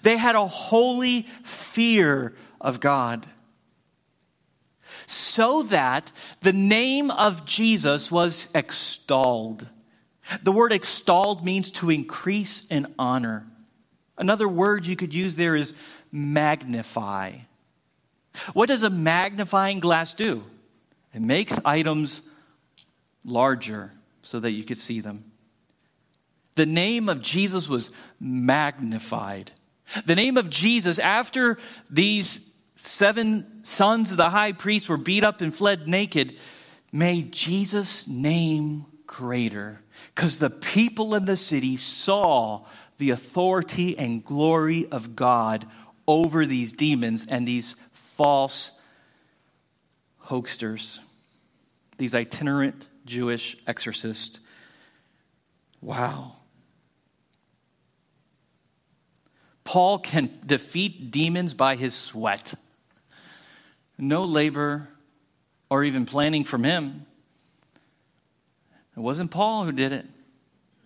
They 0.03 0.17
had 0.17 0.35
a 0.35 0.47
holy 0.47 1.23
fear 1.43 2.33
of 2.61 2.79
God. 2.79 3.25
So 5.07 5.63
that 5.63 6.11
the 6.41 6.53
name 6.53 7.11
of 7.11 7.45
Jesus 7.45 8.11
was 8.11 8.49
extolled. 8.55 9.69
The 10.41 10.51
word 10.51 10.71
extolled 10.71 11.45
means 11.45 11.71
to 11.71 11.89
increase 11.89 12.67
in 12.67 12.93
honor. 12.97 13.45
Another 14.17 14.47
word 14.47 14.85
you 14.85 14.95
could 14.95 15.13
use 15.13 15.35
there 15.35 15.55
is 15.55 15.73
magnify. 16.11 17.33
What 18.53 18.67
does 18.67 18.83
a 18.83 18.89
magnifying 18.89 19.79
glass 19.79 20.13
do? 20.13 20.43
It 21.13 21.21
makes 21.21 21.59
items 21.63 22.27
larger 23.23 23.93
so 24.21 24.39
that 24.39 24.55
you 24.55 24.63
could 24.63 24.77
see 24.77 24.99
them. 24.99 25.31
The 26.55 26.65
name 26.65 27.09
of 27.09 27.21
Jesus 27.21 27.67
was 27.67 27.91
magnified. 28.19 29.51
The 30.05 30.15
name 30.15 30.37
of 30.37 30.49
Jesus, 30.49 30.99
after 30.99 31.57
these 31.89 32.39
seven 32.75 33.63
sons 33.63 34.11
of 34.11 34.17
the 34.17 34.29
high 34.29 34.53
priest 34.53 34.89
were 34.89 34.97
beat 34.97 35.23
up 35.23 35.41
and 35.41 35.53
fled 35.53 35.87
naked, 35.87 36.37
made 36.91 37.31
Jesus' 37.31 38.07
name 38.07 38.85
greater 39.05 39.81
because 40.15 40.39
the 40.39 40.49
people 40.49 41.13
in 41.13 41.25
the 41.25 41.35
city 41.35 41.75
saw 41.75 42.61
the 42.97 43.09
authority 43.09 43.97
and 43.97 44.23
glory 44.23 44.87
of 44.89 45.15
God 45.15 45.65
over 46.07 46.45
these 46.45 46.71
demons 46.71 47.27
and 47.27 47.45
these 47.45 47.75
false 47.91 48.79
hoaxers, 50.23 50.99
these 51.97 52.15
itinerant 52.15 52.87
Jewish 53.05 53.57
exorcists. 53.67 54.39
Wow. 55.81 56.37
Paul 59.65 59.99
can 59.99 60.31
defeat 60.45 61.11
demons 61.11 61.53
by 61.53 61.75
his 61.75 61.93
sweat. 61.93 62.53
No 63.97 64.23
labor 64.23 64.87
or 65.69 65.83
even 65.83 66.05
planning 66.05 66.45
from 66.45 66.63
him. 66.63 67.05
It 68.95 68.99
wasn't 68.99 69.31
Paul 69.31 69.65
who 69.65 69.71
did 69.71 69.91
it, 69.91 70.05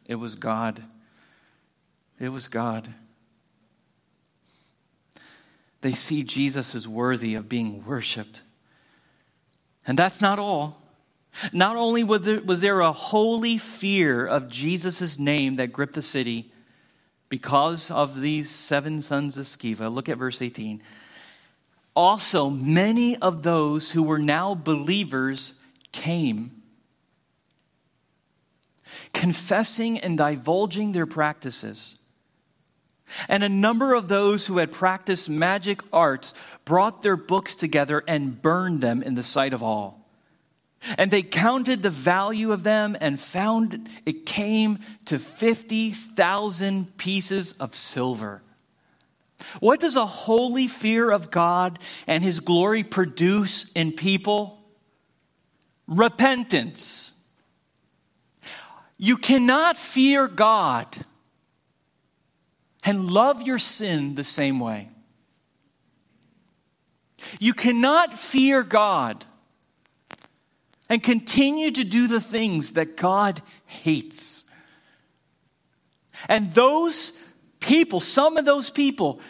it 0.07 0.15
was 0.15 0.35
God. 0.35 0.83
It 2.19 2.29
was 2.29 2.47
God. 2.49 2.93
They 5.81 5.93
see 5.93 6.23
Jesus 6.23 6.75
as 6.75 6.85
worthy 6.85 7.35
of 7.35 7.47
being 7.47 7.85
worshiped. 7.85 8.41
And 9.87 9.97
that's 9.97 10.19
not 10.19 10.37
all. 10.37 10.81
Not 11.53 11.77
only 11.77 12.03
was 12.03 12.21
there, 12.23 12.41
was 12.41 12.59
there 12.59 12.81
a 12.81 12.91
holy 12.91 13.57
fear 13.57 14.25
of 14.25 14.49
Jesus' 14.49 15.17
name 15.17 15.55
that 15.55 15.71
gripped 15.71 15.93
the 15.93 16.01
city 16.01 16.51
because 17.29 17.89
of 17.91 18.19
these 18.19 18.49
seven 18.49 19.01
sons 19.01 19.37
of 19.37 19.45
Sceva, 19.45 19.93
look 19.93 20.09
at 20.09 20.17
verse 20.17 20.41
18. 20.41 20.81
Also, 21.95 22.49
many 22.49 23.15
of 23.17 23.43
those 23.43 23.91
who 23.91 24.03
were 24.03 24.19
now 24.19 24.55
believers 24.55 25.59
came 25.91 26.58
confessing 29.13 29.99
and 29.99 30.17
divulging 30.17 30.91
their 30.91 31.05
practices. 31.05 31.99
And 33.27 33.43
a 33.43 33.49
number 33.49 33.93
of 33.93 34.07
those 34.07 34.45
who 34.45 34.57
had 34.57 34.71
practiced 34.71 35.29
magic 35.29 35.81
arts 35.91 36.33
brought 36.65 37.01
their 37.01 37.17
books 37.17 37.55
together 37.55 38.03
and 38.07 38.39
burned 38.41 38.81
them 38.81 39.01
in 39.01 39.15
the 39.15 39.23
sight 39.23 39.53
of 39.53 39.63
all. 39.63 39.99
And 40.97 41.11
they 41.11 41.23
counted 41.23 41.83
the 41.83 41.89
value 41.89 42.51
of 42.51 42.63
them 42.63 42.95
and 43.01 43.19
found 43.19 43.89
it 44.05 44.25
came 44.25 44.79
to 45.05 45.19
50,000 45.19 46.97
pieces 46.97 47.53
of 47.53 47.75
silver. 47.75 48.41
What 49.59 49.79
does 49.79 49.95
a 49.95 50.05
holy 50.05 50.67
fear 50.67 51.11
of 51.11 51.31
God 51.31 51.79
and 52.07 52.23
His 52.23 52.39
glory 52.39 52.83
produce 52.83 53.71
in 53.73 53.91
people? 53.91 54.59
Repentance. 55.87 57.13
You 58.99 59.15
cannot 59.15 59.77
fear 59.77 60.27
God 60.27 60.95
and 62.83 63.09
love 63.09 63.43
your 63.43 63.57
sin 63.57 64.15
the 64.15 64.25
same 64.25 64.59
way. 64.59 64.89
You 67.39 67.53
cannot 67.53 68.17
fear 68.17 68.61
God 68.61 69.25
and 70.89 71.01
continue 71.01 71.71
to 71.71 71.83
do 71.85 72.07
the 72.07 72.19
things 72.19 72.73
that 72.73 72.97
God 72.97 73.41
hates. 73.65 74.43
And 76.27 76.51
those 76.53 77.17
people, 77.61 78.01
some 78.01 78.35
of 78.35 78.43
those 78.43 78.69
people, 78.69 79.21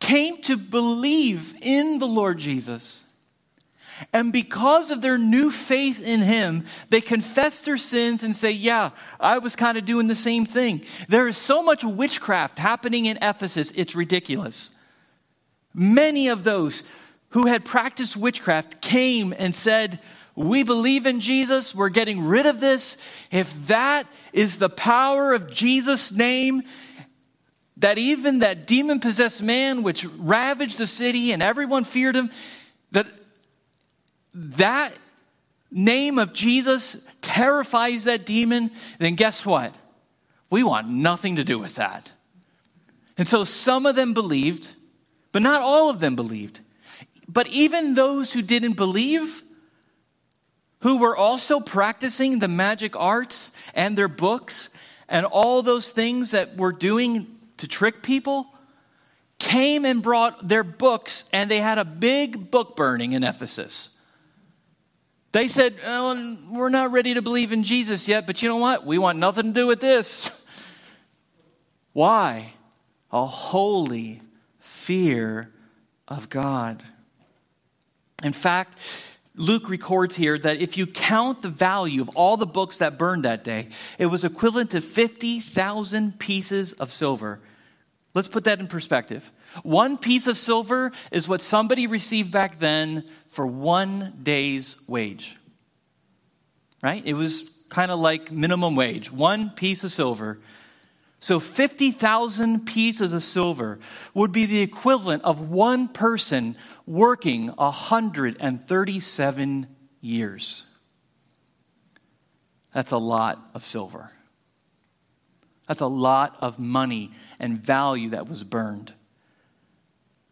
came 0.00 0.40
to 0.42 0.56
believe 0.56 1.54
in 1.60 1.98
the 1.98 2.06
Lord 2.06 2.38
Jesus. 2.38 3.03
And 4.12 4.32
because 4.32 4.90
of 4.90 5.02
their 5.02 5.18
new 5.18 5.50
faith 5.50 6.02
in 6.02 6.20
him, 6.20 6.64
they 6.90 7.00
confess 7.00 7.62
their 7.62 7.78
sins 7.78 8.22
and 8.22 8.34
say, 8.34 8.50
Yeah, 8.50 8.90
I 9.20 9.38
was 9.38 9.56
kind 9.56 9.78
of 9.78 9.84
doing 9.84 10.06
the 10.06 10.14
same 10.14 10.46
thing. 10.46 10.84
There 11.08 11.28
is 11.28 11.36
so 11.36 11.62
much 11.62 11.84
witchcraft 11.84 12.58
happening 12.58 13.06
in 13.06 13.18
Ephesus, 13.22 13.72
it's 13.72 13.94
ridiculous. 13.94 14.78
Many 15.74 16.28
of 16.28 16.44
those 16.44 16.84
who 17.30 17.46
had 17.46 17.64
practiced 17.64 18.16
witchcraft 18.16 18.80
came 18.80 19.34
and 19.36 19.54
said, 19.54 20.00
We 20.36 20.62
believe 20.62 21.06
in 21.06 21.20
Jesus, 21.20 21.74
we're 21.74 21.88
getting 21.88 22.24
rid 22.24 22.46
of 22.46 22.60
this. 22.60 22.96
If 23.30 23.66
that 23.66 24.06
is 24.32 24.58
the 24.58 24.68
power 24.68 25.32
of 25.32 25.52
Jesus' 25.52 26.12
name, 26.12 26.62
that 27.78 27.98
even 27.98 28.38
that 28.38 28.66
demon 28.66 29.00
possessed 29.00 29.42
man 29.42 29.82
which 29.82 30.06
ravaged 30.06 30.78
the 30.78 30.86
city 30.86 31.32
and 31.32 31.42
everyone 31.42 31.82
feared 31.82 32.14
him, 32.14 32.30
that 32.92 33.06
that 34.34 34.92
name 35.70 36.18
of 36.18 36.32
Jesus 36.32 37.06
terrifies 37.20 38.04
that 38.04 38.26
demon, 38.26 38.70
then 38.98 39.14
guess 39.14 39.46
what? 39.46 39.74
We 40.50 40.62
want 40.62 40.88
nothing 40.88 41.36
to 41.36 41.44
do 41.44 41.58
with 41.58 41.76
that. 41.76 42.12
And 43.16 43.26
so 43.28 43.44
some 43.44 43.86
of 43.86 43.96
them 43.96 44.14
believed, 44.14 44.72
but 45.32 45.42
not 45.42 45.62
all 45.62 45.90
of 45.90 46.00
them 46.00 46.16
believed. 46.16 46.60
But 47.28 47.48
even 47.48 47.94
those 47.94 48.32
who 48.32 48.42
didn't 48.42 48.74
believe, 48.74 49.42
who 50.80 50.98
were 50.98 51.16
also 51.16 51.60
practicing 51.60 52.38
the 52.38 52.48
magic 52.48 52.94
arts 52.96 53.52
and 53.74 53.96
their 53.96 54.08
books 54.08 54.70
and 55.08 55.24
all 55.26 55.62
those 55.62 55.90
things 55.90 56.32
that 56.32 56.56
we're 56.56 56.72
doing 56.72 57.26
to 57.58 57.68
trick 57.68 58.02
people, 58.02 58.46
came 59.38 59.84
and 59.84 60.02
brought 60.02 60.48
their 60.48 60.64
books, 60.64 61.24
and 61.32 61.50
they 61.50 61.60
had 61.60 61.78
a 61.78 61.84
big 61.84 62.50
book 62.50 62.76
burning 62.76 63.12
in 63.12 63.24
Ephesus. 63.24 63.93
They 65.34 65.48
said, 65.48 65.74
oh, 65.84 66.36
We're 66.48 66.68
not 66.68 66.92
ready 66.92 67.14
to 67.14 67.22
believe 67.22 67.50
in 67.50 67.64
Jesus 67.64 68.06
yet, 68.06 68.24
but 68.24 68.40
you 68.40 68.48
know 68.48 68.58
what? 68.58 68.86
We 68.86 68.98
want 68.98 69.18
nothing 69.18 69.46
to 69.46 69.52
do 69.52 69.66
with 69.66 69.80
this. 69.80 70.30
Why? 71.92 72.52
A 73.10 73.26
holy 73.26 74.20
fear 74.60 75.50
of 76.06 76.28
God. 76.30 76.84
In 78.22 78.32
fact, 78.32 78.78
Luke 79.34 79.68
records 79.68 80.14
here 80.14 80.38
that 80.38 80.62
if 80.62 80.78
you 80.78 80.86
count 80.86 81.42
the 81.42 81.48
value 81.48 82.00
of 82.00 82.10
all 82.10 82.36
the 82.36 82.46
books 82.46 82.78
that 82.78 82.96
burned 82.96 83.24
that 83.24 83.42
day, 83.42 83.70
it 83.98 84.06
was 84.06 84.22
equivalent 84.22 84.70
to 84.70 84.80
50,000 84.80 86.16
pieces 86.16 86.74
of 86.74 86.92
silver. 86.92 87.40
Let's 88.14 88.28
put 88.28 88.44
that 88.44 88.60
in 88.60 88.68
perspective. 88.68 89.30
One 89.64 89.98
piece 89.98 90.28
of 90.28 90.38
silver 90.38 90.92
is 91.10 91.28
what 91.28 91.42
somebody 91.42 91.88
received 91.88 92.30
back 92.30 92.60
then 92.60 93.04
for 93.28 93.44
one 93.46 94.20
day's 94.22 94.76
wage. 94.86 95.36
Right? 96.82 97.02
It 97.04 97.14
was 97.14 97.50
kind 97.68 97.90
of 97.90 97.98
like 97.98 98.30
minimum 98.30 98.76
wage, 98.76 99.10
one 99.10 99.50
piece 99.50 99.82
of 99.82 99.90
silver. 99.90 100.38
So 101.18 101.40
50,000 101.40 102.66
pieces 102.66 103.12
of 103.12 103.24
silver 103.24 103.80
would 104.12 104.30
be 104.30 104.46
the 104.46 104.60
equivalent 104.60 105.24
of 105.24 105.50
one 105.50 105.88
person 105.88 106.56
working 106.86 107.48
137 107.48 109.66
years. 110.00 110.66
That's 112.72 112.92
a 112.92 112.98
lot 112.98 113.50
of 113.54 113.64
silver. 113.64 114.12
That's 115.66 115.80
a 115.80 115.86
lot 115.86 116.38
of 116.40 116.58
money 116.58 117.12
and 117.38 117.58
value 117.58 118.10
that 118.10 118.28
was 118.28 118.44
burned. 118.44 118.92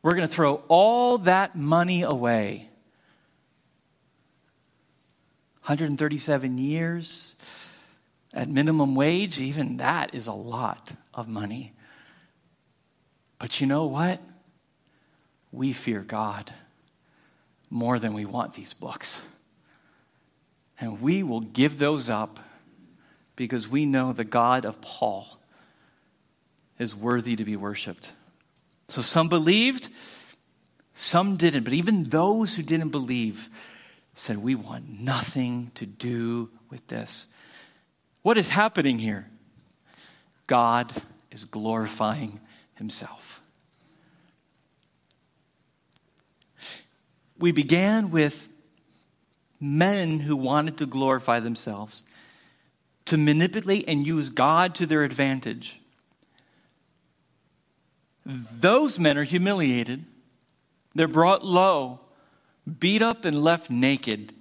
We're 0.02 0.14
going 0.14 0.28
to 0.28 0.34
throw 0.34 0.62
all 0.68 1.18
that 1.18 1.56
money 1.56 2.02
away. 2.02 2.68
137 5.62 6.58
years 6.58 7.34
at 8.34 8.48
minimum 8.48 8.94
wage, 8.94 9.38
even 9.38 9.76
that 9.76 10.14
is 10.14 10.26
a 10.26 10.32
lot 10.32 10.92
of 11.14 11.28
money. 11.28 11.72
But 13.38 13.60
you 13.60 13.66
know 13.66 13.86
what? 13.86 14.20
We 15.52 15.72
fear 15.72 16.00
God 16.00 16.52
more 17.70 17.98
than 17.98 18.12
we 18.12 18.24
want 18.24 18.54
these 18.54 18.74
books. 18.74 19.24
And 20.80 21.00
we 21.00 21.22
will 21.22 21.40
give 21.40 21.78
those 21.78 22.10
up 22.10 22.40
because 23.36 23.68
we 23.68 23.86
know 23.86 24.12
the 24.12 24.24
God 24.24 24.64
of 24.64 24.80
Paul 24.80 25.26
is 26.78 26.94
worthy 26.94 27.36
to 27.36 27.44
be 27.44 27.56
worshiped. 27.56 28.12
So 28.88 29.02
some 29.02 29.28
believed, 29.28 29.88
some 30.94 31.36
didn't. 31.36 31.64
But 31.64 31.72
even 31.72 32.04
those 32.04 32.56
who 32.56 32.62
didn't 32.62 32.90
believe 32.90 33.48
said, 34.14 34.38
We 34.38 34.54
want 34.54 35.00
nothing 35.00 35.70
to 35.74 35.86
do 35.86 36.50
with 36.70 36.86
this. 36.88 37.26
What 38.22 38.36
is 38.36 38.48
happening 38.48 38.98
here? 38.98 39.28
God 40.46 40.92
is 41.30 41.44
glorifying 41.44 42.40
himself. 42.74 43.40
We 47.38 47.52
began 47.52 48.10
with 48.10 48.48
men 49.58 50.20
who 50.20 50.36
wanted 50.36 50.78
to 50.78 50.86
glorify 50.86 51.40
themselves, 51.40 52.04
to 53.06 53.16
manipulate 53.16 53.88
and 53.88 54.06
use 54.06 54.28
God 54.30 54.74
to 54.76 54.86
their 54.86 55.02
advantage. 55.02 55.80
Those 58.24 58.98
men 58.98 59.18
are 59.18 59.24
humiliated. 59.24 60.04
They're 60.94 61.08
brought 61.08 61.44
low, 61.44 62.00
beat 62.78 63.02
up, 63.02 63.24
and 63.24 63.42
left 63.42 63.70
naked. 63.70 64.32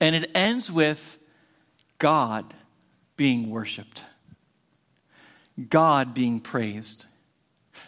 And 0.00 0.14
it 0.14 0.30
ends 0.34 0.70
with 0.70 1.18
God 1.98 2.54
being 3.16 3.50
worshiped, 3.50 4.04
God 5.70 6.14
being 6.14 6.40
praised, 6.40 7.06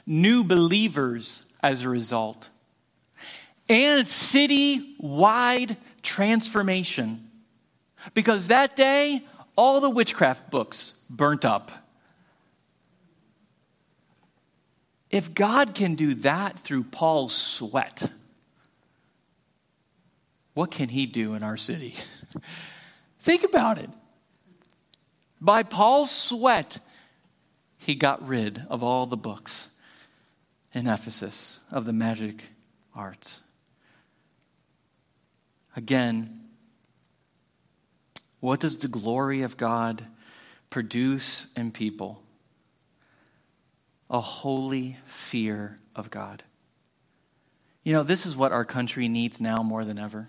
new 0.06 0.42
believers 0.44 1.44
as 1.62 1.84
a 1.84 1.88
result, 1.88 2.48
and 3.68 4.06
city 4.06 4.96
wide 4.98 5.76
transformation. 6.02 7.30
Because 8.14 8.48
that 8.48 8.76
day, 8.76 9.22
all 9.58 9.80
the 9.80 9.90
witchcraft 9.90 10.52
books 10.52 10.94
burnt 11.10 11.44
up. 11.44 11.72
If 15.10 15.34
God 15.34 15.74
can 15.74 15.96
do 15.96 16.14
that 16.14 16.56
through 16.56 16.84
Paul's 16.84 17.34
sweat, 17.34 18.08
what 20.54 20.70
can 20.70 20.88
he 20.88 21.06
do 21.06 21.34
in 21.34 21.42
our 21.42 21.56
city? 21.56 21.96
Think 23.18 23.42
about 23.42 23.78
it. 23.78 23.90
By 25.40 25.64
Paul's 25.64 26.12
sweat, 26.12 26.78
he 27.78 27.96
got 27.96 28.24
rid 28.28 28.62
of 28.68 28.84
all 28.84 29.06
the 29.06 29.16
books 29.16 29.70
in 30.72 30.86
Ephesus 30.86 31.58
of 31.72 31.84
the 31.84 31.92
magic 31.92 32.44
arts. 32.94 33.40
Again, 35.74 36.37
what 38.40 38.60
does 38.60 38.78
the 38.78 38.88
glory 38.88 39.42
of 39.42 39.56
God 39.56 40.04
produce 40.70 41.50
in 41.56 41.72
people? 41.72 42.22
a 44.10 44.20
holy 44.20 44.96
fear 45.04 45.76
of 45.94 46.10
God. 46.10 46.42
You 47.82 47.92
know, 47.92 48.02
this 48.02 48.26
is 48.26 48.36
what 48.36 48.52
our 48.52 48.64
country 48.64 49.08
needs 49.08 49.40
now 49.40 49.62
more 49.62 49.84
than 49.84 49.98
ever. 49.98 50.28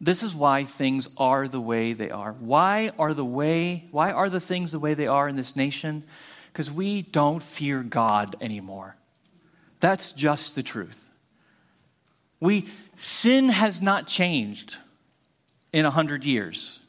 This 0.00 0.22
is 0.22 0.34
why 0.34 0.64
things 0.64 1.08
are 1.18 1.46
the 1.46 1.60
way 1.60 1.92
they 1.92 2.10
are. 2.10 2.32
Why 2.32 2.90
are 2.98 3.12
the 3.12 3.24
way 3.24 3.86
why 3.90 4.12
are 4.12 4.30
the 4.30 4.40
things 4.40 4.72
the 4.72 4.78
way 4.78 4.94
they 4.94 5.06
are 5.06 5.28
in 5.28 5.36
this 5.36 5.56
nation? 5.56 6.04
Because 6.52 6.70
we 6.70 7.02
don't 7.02 7.42
fear 7.42 7.82
God 7.82 8.34
anymore. 8.40 8.96
That's 9.80 10.12
just 10.12 10.54
the 10.54 10.62
truth. 10.62 11.10
We 12.40 12.66
sin 12.96 13.50
has 13.50 13.82
not 13.82 14.06
changed 14.06 14.78
in 15.72 15.84
a 15.84 15.90
hundred 15.90 16.24
years. 16.24 16.80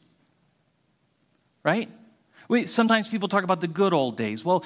Right? 1.62 1.88
We, 2.48 2.66
sometimes 2.66 3.08
people 3.08 3.28
talk 3.28 3.44
about 3.44 3.60
the 3.60 3.68
good 3.68 3.92
old 3.92 4.16
days. 4.16 4.44
Well, 4.44 4.64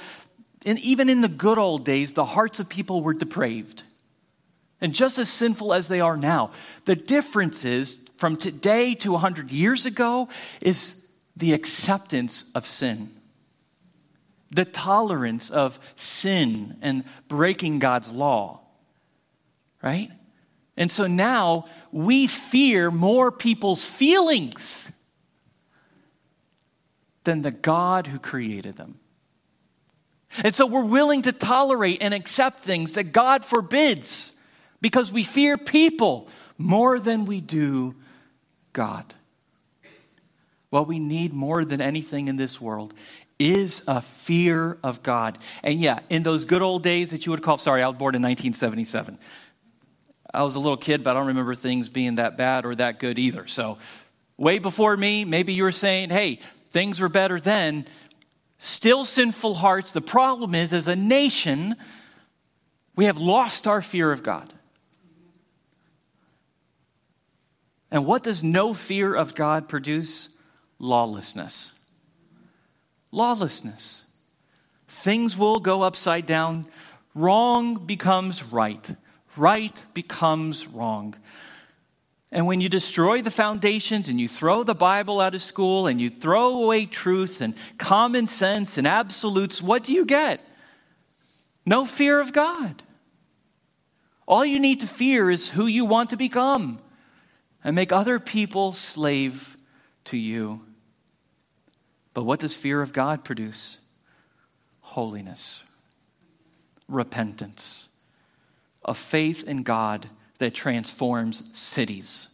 in, 0.64 0.78
even 0.78 1.08
in 1.08 1.20
the 1.20 1.28
good 1.28 1.58
old 1.58 1.84
days, 1.84 2.12
the 2.12 2.24
hearts 2.24 2.58
of 2.60 2.68
people 2.68 3.02
were 3.02 3.14
depraved 3.14 3.82
and 4.80 4.92
just 4.92 5.18
as 5.18 5.28
sinful 5.28 5.72
as 5.72 5.88
they 5.88 6.00
are 6.00 6.16
now. 6.16 6.50
The 6.84 6.96
difference 6.96 7.64
is 7.64 8.08
from 8.16 8.36
today 8.36 8.94
to 8.96 9.12
100 9.12 9.50
years 9.50 9.86
ago 9.86 10.28
is 10.60 11.06
the 11.36 11.52
acceptance 11.52 12.50
of 12.54 12.66
sin, 12.66 13.10
the 14.50 14.64
tolerance 14.64 15.50
of 15.50 15.78
sin 15.96 16.76
and 16.82 17.04
breaking 17.28 17.78
God's 17.78 18.12
law, 18.12 18.60
right? 19.82 20.10
And 20.76 20.90
so 20.90 21.06
now 21.06 21.66
we 21.90 22.26
fear 22.26 22.90
more 22.90 23.32
people's 23.32 23.84
feelings 23.84 24.90
than 27.24 27.42
the 27.42 27.50
God 27.50 28.06
who 28.06 28.18
created 28.18 28.76
them. 28.76 28.98
And 30.44 30.54
so 30.54 30.66
we're 30.66 30.84
willing 30.84 31.22
to 31.22 31.32
tolerate 31.32 31.98
and 32.02 32.12
accept 32.12 32.60
things 32.60 32.94
that 32.94 33.12
God 33.12 33.44
forbids 33.44 34.38
because 34.80 35.10
we 35.10 35.24
fear 35.24 35.56
people 35.56 36.28
more 36.58 36.98
than 36.98 37.24
we 37.24 37.40
do 37.40 37.94
God. 38.72 39.14
What 40.70 40.88
we 40.88 40.98
need 40.98 41.32
more 41.32 41.64
than 41.64 41.80
anything 41.80 42.28
in 42.28 42.36
this 42.36 42.60
world 42.60 42.92
is 43.38 43.84
a 43.86 44.00
fear 44.00 44.78
of 44.82 45.02
God. 45.02 45.38
And 45.62 45.78
yeah, 45.78 46.00
in 46.10 46.22
those 46.22 46.44
good 46.44 46.62
old 46.62 46.82
days 46.82 47.10
that 47.10 47.26
you 47.26 47.32
would 47.32 47.42
call, 47.42 47.58
sorry, 47.58 47.82
I 47.82 47.88
was 47.88 47.96
born 47.96 48.14
in 48.14 48.22
1977. 48.22 49.18
I 50.32 50.42
was 50.42 50.56
a 50.56 50.58
little 50.58 50.76
kid, 50.76 51.02
but 51.02 51.10
I 51.10 51.14
don't 51.14 51.28
remember 51.28 51.54
things 51.54 51.88
being 51.88 52.16
that 52.16 52.36
bad 52.36 52.64
or 52.64 52.74
that 52.74 52.98
good 52.98 53.18
either. 53.18 53.46
So, 53.46 53.78
way 54.36 54.58
before 54.58 54.96
me, 54.96 55.24
maybe 55.24 55.52
you 55.52 55.62
were 55.62 55.72
saying, 55.72 56.10
hey, 56.10 56.40
things 56.70 57.00
were 57.00 57.08
better 57.08 57.40
then. 57.40 57.86
Still 58.58 59.04
sinful 59.04 59.54
hearts. 59.54 59.92
The 59.92 60.00
problem 60.00 60.54
is, 60.54 60.72
as 60.72 60.88
a 60.88 60.96
nation, 60.96 61.76
we 62.94 63.04
have 63.04 63.18
lost 63.18 63.66
our 63.66 63.82
fear 63.82 64.10
of 64.12 64.22
God. 64.22 64.52
And 67.90 68.04
what 68.04 68.22
does 68.22 68.42
no 68.42 68.74
fear 68.74 69.14
of 69.14 69.34
God 69.34 69.68
produce? 69.68 70.30
Lawlessness. 70.78 71.72
Lawlessness. 73.12 74.04
Things 74.88 75.36
will 75.36 75.60
go 75.60 75.82
upside 75.82 76.26
down. 76.26 76.66
Wrong 77.14 77.86
becomes 77.86 78.42
right. 78.44 78.94
Right 79.36 79.84
becomes 79.94 80.66
wrong. 80.66 81.16
And 82.32 82.46
when 82.46 82.60
you 82.60 82.68
destroy 82.68 83.22
the 83.22 83.30
foundations 83.30 84.08
and 84.08 84.20
you 84.20 84.28
throw 84.28 84.62
the 84.62 84.74
Bible 84.74 85.20
out 85.20 85.34
of 85.34 85.42
school 85.42 85.86
and 85.86 86.00
you 86.00 86.10
throw 86.10 86.62
away 86.62 86.84
truth 86.86 87.40
and 87.40 87.54
common 87.78 88.26
sense 88.26 88.78
and 88.78 88.86
absolutes, 88.86 89.62
what 89.62 89.84
do 89.84 89.92
you 89.92 90.04
get? 90.04 90.40
No 91.64 91.84
fear 91.84 92.20
of 92.20 92.32
God. 92.32 92.82
All 94.26 94.44
you 94.44 94.58
need 94.58 94.80
to 94.80 94.86
fear 94.86 95.30
is 95.30 95.50
who 95.50 95.66
you 95.66 95.84
want 95.84 96.10
to 96.10 96.16
become 96.16 96.80
and 97.62 97.76
make 97.76 97.92
other 97.92 98.18
people 98.18 98.72
slave 98.72 99.56
to 100.04 100.16
you. 100.16 100.62
But 102.12 102.24
what 102.24 102.40
does 102.40 102.54
fear 102.54 102.82
of 102.82 102.92
God 102.92 103.24
produce? 103.24 103.78
Holiness, 104.80 105.62
repentance, 106.88 107.85
a 108.86 108.94
faith 108.94 109.44
in 109.44 109.62
God 109.62 110.08
that 110.38 110.54
transforms 110.54 111.50
cities. 111.52 112.28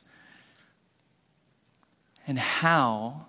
And 2.26 2.38
how 2.38 3.26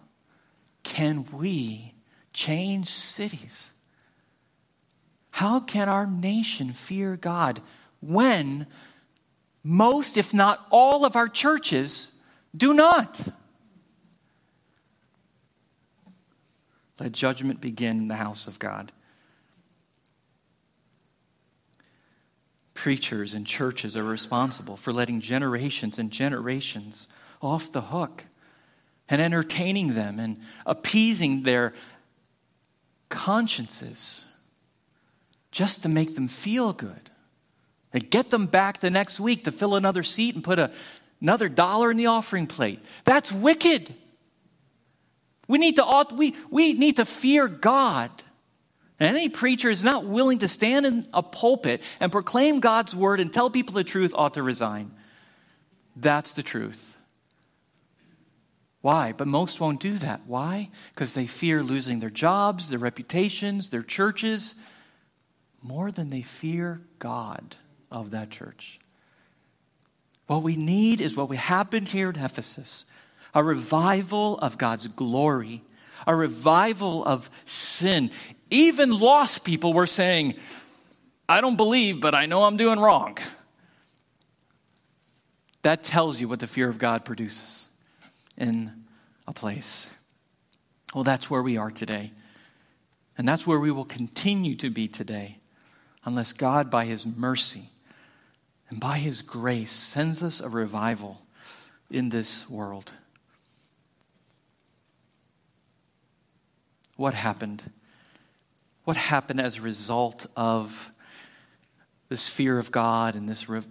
can 0.83 1.25
we 1.31 1.93
change 2.33 2.89
cities? 2.89 3.71
How 5.31 5.59
can 5.59 5.89
our 5.89 6.05
nation 6.05 6.73
fear 6.73 7.15
God 7.15 7.61
when 8.01 8.67
most, 9.63 10.17
if 10.17 10.33
not 10.33 10.67
all, 10.69 11.05
of 11.05 11.15
our 11.15 11.27
churches 11.27 12.15
do 12.55 12.73
not? 12.73 13.19
Let 16.99 17.13
judgment 17.13 17.61
begin 17.61 17.97
in 17.97 18.07
the 18.09 18.15
house 18.15 18.47
of 18.47 18.59
God. 18.59 18.91
Preachers 22.83 23.33
and 23.33 23.47
churches 23.47 23.95
are 23.95 24.03
responsible 24.03 24.75
for 24.75 24.91
letting 24.91 25.21
generations 25.21 25.97
and 25.99 26.11
generations 26.11 27.07
off 27.41 27.71
the 27.71 27.79
hook 27.79 28.25
and 29.07 29.21
entertaining 29.21 29.93
them 29.93 30.19
and 30.19 30.41
appeasing 30.65 31.43
their 31.43 31.71
consciences 33.07 34.25
just 35.49 35.83
to 35.83 35.87
make 35.87 36.15
them 36.15 36.27
feel 36.27 36.73
good. 36.73 37.09
And 37.93 38.09
get 38.09 38.31
them 38.31 38.47
back 38.47 38.81
the 38.81 38.91
next 38.91 39.17
week 39.17 39.45
to 39.45 39.53
fill 39.53 39.77
another 39.77 40.03
seat 40.03 40.35
and 40.35 40.43
put 40.43 40.59
a, 40.59 40.69
another 41.21 41.47
dollar 41.47 41.89
in 41.89 41.95
the 41.95 42.07
offering 42.07 42.47
plate. 42.47 42.83
That's 43.05 43.31
wicked. 43.31 43.93
We 45.47 45.57
need 45.57 45.77
to, 45.77 46.05
we, 46.13 46.35
we 46.51 46.73
need 46.73 46.97
to 46.97 47.05
fear 47.05 47.47
God. 47.47 48.11
And 48.99 49.17
any 49.17 49.29
preacher 49.29 49.69
is 49.69 49.83
not 49.83 50.05
willing 50.05 50.39
to 50.39 50.47
stand 50.47 50.85
in 50.85 51.07
a 51.13 51.23
pulpit 51.23 51.81
and 51.99 52.11
proclaim 52.11 52.59
God's 52.59 52.95
word 52.95 53.19
and 53.19 53.33
tell 53.33 53.49
people 53.49 53.73
the 53.73 53.83
truth 53.83 54.13
ought 54.15 54.35
to 54.35 54.43
resign. 54.43 54.91
That's 55.95 56.33
the 56.33 56.43
truth. 56.43 56.97
Why? 58.81 59.13
But 59.13 59.27
most 59.27 59.59
won't 59.59 59.79
do 59.79 59.97
that. 59.99 60.21
Why? 60.27 60.69
Because 60.93 61.13
they 61.13 61.25
fear 61.25 61.63
losing 61.63 61.99
their 61.99 62.09
jobs, 62.09 62.69
their 62.69 62.79
reputations, 62.79 63.69
their 63.69 63.81
churches, 63.81 64.55
more 65.61 65.91
than 65.91 66.09
they 66.09 66.21
fear 66.21 66.81
God 66.99 67.55
of 67.89 68.11
that 68.11 68.29
church. 68.29 68.79
What 70.27 70.43
we 70.43 70.55
need 70.55 70.99
is 70.99 71.15
what 71.15 71.29
we 71.29 71.37
happened 71.37 71.89
here 71.89 72.09
in 72.09 72.17
Ephesus 72.17 72.85
a 73.35 73.43
revival 73.43 74.37
of 74.39 74.59
God's 74.59 74.87
glory, 74.87 75.63
a 76.05 76.15
revival 76.15 77.03
of 77.03 77.29
sin. 77.45 78.11
Even 78.49 78.91
lost 78.91 79.45
people 79.45 79.73
were 79.73 79.87
saying, 79.87 80.35
I 81.27 81.41
don't 81.41 81.55
believe, 81.55 82.01
but 82.01 82.13
I 82.13 82.25
know 82.25 82.43
I'm 82.43 82.57
doing 82.57 82.79
wrong. 82.79 83.17
That 85.63 85.83
tells 85.83 86.19
you 86.19 86.27
what 86.27 86.39
the 86.39 86.47
fear 86.47 86.67
of 86.67 86.77
God 86.77 87.05
produces 87.05 87.67
in 88.37 88.71
a 89.27 89.33
place. 89.33 89.89
Well, 90.93 91.03
that's 91.03 91.29
where 91.29 91.41
we 91.41 91.57
are 91.57 91.71
today. 91.71 92.11
And 93.17 93.27
that's 93.27 93.47
where 93.47 93.59
we 93.59 93.71
will 93.71 93.85
continue 93.85 94.55
to 94.55 94.69
be 94.69 94.87
today, 94.87 95.37
unless 96.03 96.33
God, 96.33 96.69
by 96.69 96.85
His 96.85 97.05
mercy 97.05 97.69
and 98.69 98.79
by 98.79 98.97
His 98.97 99.21
grace, 99.21 99.71
sends 99.71 100.21
us 100.21 100.41
a 100.41 100.49
revival 100.49 101.21
in 101.89 102.09
this 102.09 102.49
world. 102.49 102.91
What 106.97 107.13
happened? 107.13 107.63
What 108.83 108.97
happened 108.97 109.39
as 109.39 109.57
a 109.57 109.61
result 109.61 110.25
of 110.35 110.91
this 112.09 112.27
fear 112.27 112.59
of 112.59 112.71
God 112.71 113.15
and 113.15 113.27
this 113.27 113.47
re- 113.47 113.61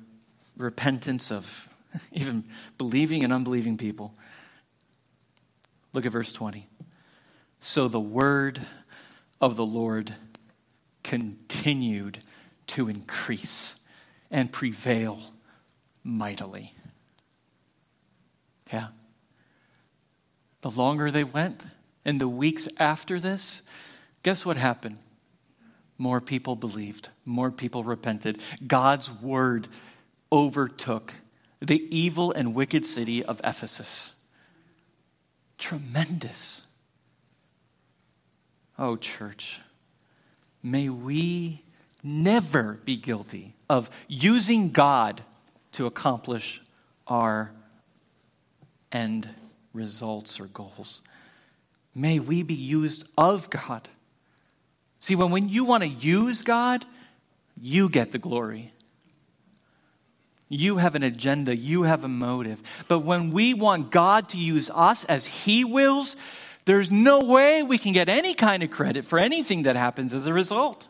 repentance 0.56 1.30
of 1.30 1.68
even 2.12 2.44
believing 2.78 3.24
and 3.24 3.32
unbelieving 3.32 3.76
people? 3.76 4.14
Look 5.92 6.06
at 6.06 6.12
verse 6.12 6.32
20. 6.32 6.66
So 7.60 7.88
the 7.88 8.00
word 8.00 8.60
of 9.40 9.56
the 9.56 9.66
Lord 9.66 10.14
continued 11.02 12.18
to 12.68 12.88
increase 12.88 13.80
and 14.30 14.50
prevail 14.50 15.20
mightily. 16.02 16.74
Yeah. 18.72 18.88
The 20.62 20.70
longer 20.70 21.10
they 21.10 21.24
went, 21.24 21.64
and 22.04 22.20
the 22.20 22.28
weeks 22.28 22.68
after 22.78 23.20
this, 23.20 23.62
guess 24.22 24.44
what 24.44 24.56
happened? 24.56 24.98
More 25.98 26.20
people 26.20 26.56
believed, 26.56 27.10
more 27.24 27.50
people 27.50 27.84
repented. 27.84 28.40
God's 28.66 29.10
word 29.10 29.68
overtook 30.32 31.14
the 31.60 31.86
evil 31.96 32.32
and 32.32 32.54
wicked 32.54 32.84
city 32.84 33.24
of 33.24 33.40
Ephesus. 33.44 34.14
Tremendous. 35.58 36.66
Oh, 38.78 38.96
church, 38.96 39.60
may 40.62 40.88
we 40.88 41.62
never 42.02 42.80
be 42.84 42.96
guilty 42.96 43.54
of 43.70 43.90
using 44.08 44.70
God 44.70 45.22
to 45.72 45.86
accomplish 45.86 46.60
our 47.06 47.52
end 48.90 49.28
results 49.72 50.40
or 50.40 50.46
goals. 50.46 51.02
May 51.94 52.18
we 52.18 52.42
be 52.42 52.54
used 52.54 53.08
of 53.16 53.50
God. 53.50 53.88
See, 55.02 55.16
when, 55.16 55.32
when 55.32 55.48
you 55.48 55.64
want 55.64 55.82
to 55.82 55.88
use 55.88 56.42
God, 56.42 56.84
you 57.60 57.88
get 57.88 58.12
the 58.12 58.18
glory. 58.18 58.72
You 60.48 60.76
have 60.76 60.94
an 60.94 61.02
agenda, 61.02 61.56
you 61.56 61.82
have 61.82 62.04
a 62.04 62.08
motive. 62.08 62.62
But 62.86 63.00
when 63.00 63.32
we 63.32 63.52
want 63.52 63.90
God 63.90 64.28
to 64.28 64.38
use 64.38 64.70
us 64.72 65.02
as 65.06 65.26
He 65.26 65.64
wills, 65.64 66.14
there's 66.66 66.92
no 66.92 67.18
way 67.18 67.64
we 67.64 67.78
can 67.78 67.92
get 67.92 68.08
any 68.08 68.32
kind 68.32 68.62
of 68.62 68.70
credit 68.70 69.04
for 69.04 69.18
anything 69.18 69.64
that 69.64 69.74
happens 69.74 70.14
as 70.14 70.26
a 70.26 70.32
result. 70.32 70.86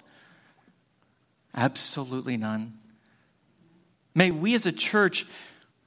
Absolutely 1.54 2.36
none. 2.36 2.74
May 4.14 4.30
we 4.30 4.54
as 4.54 4.66
a 4.66 4.72
church 4.72 5.24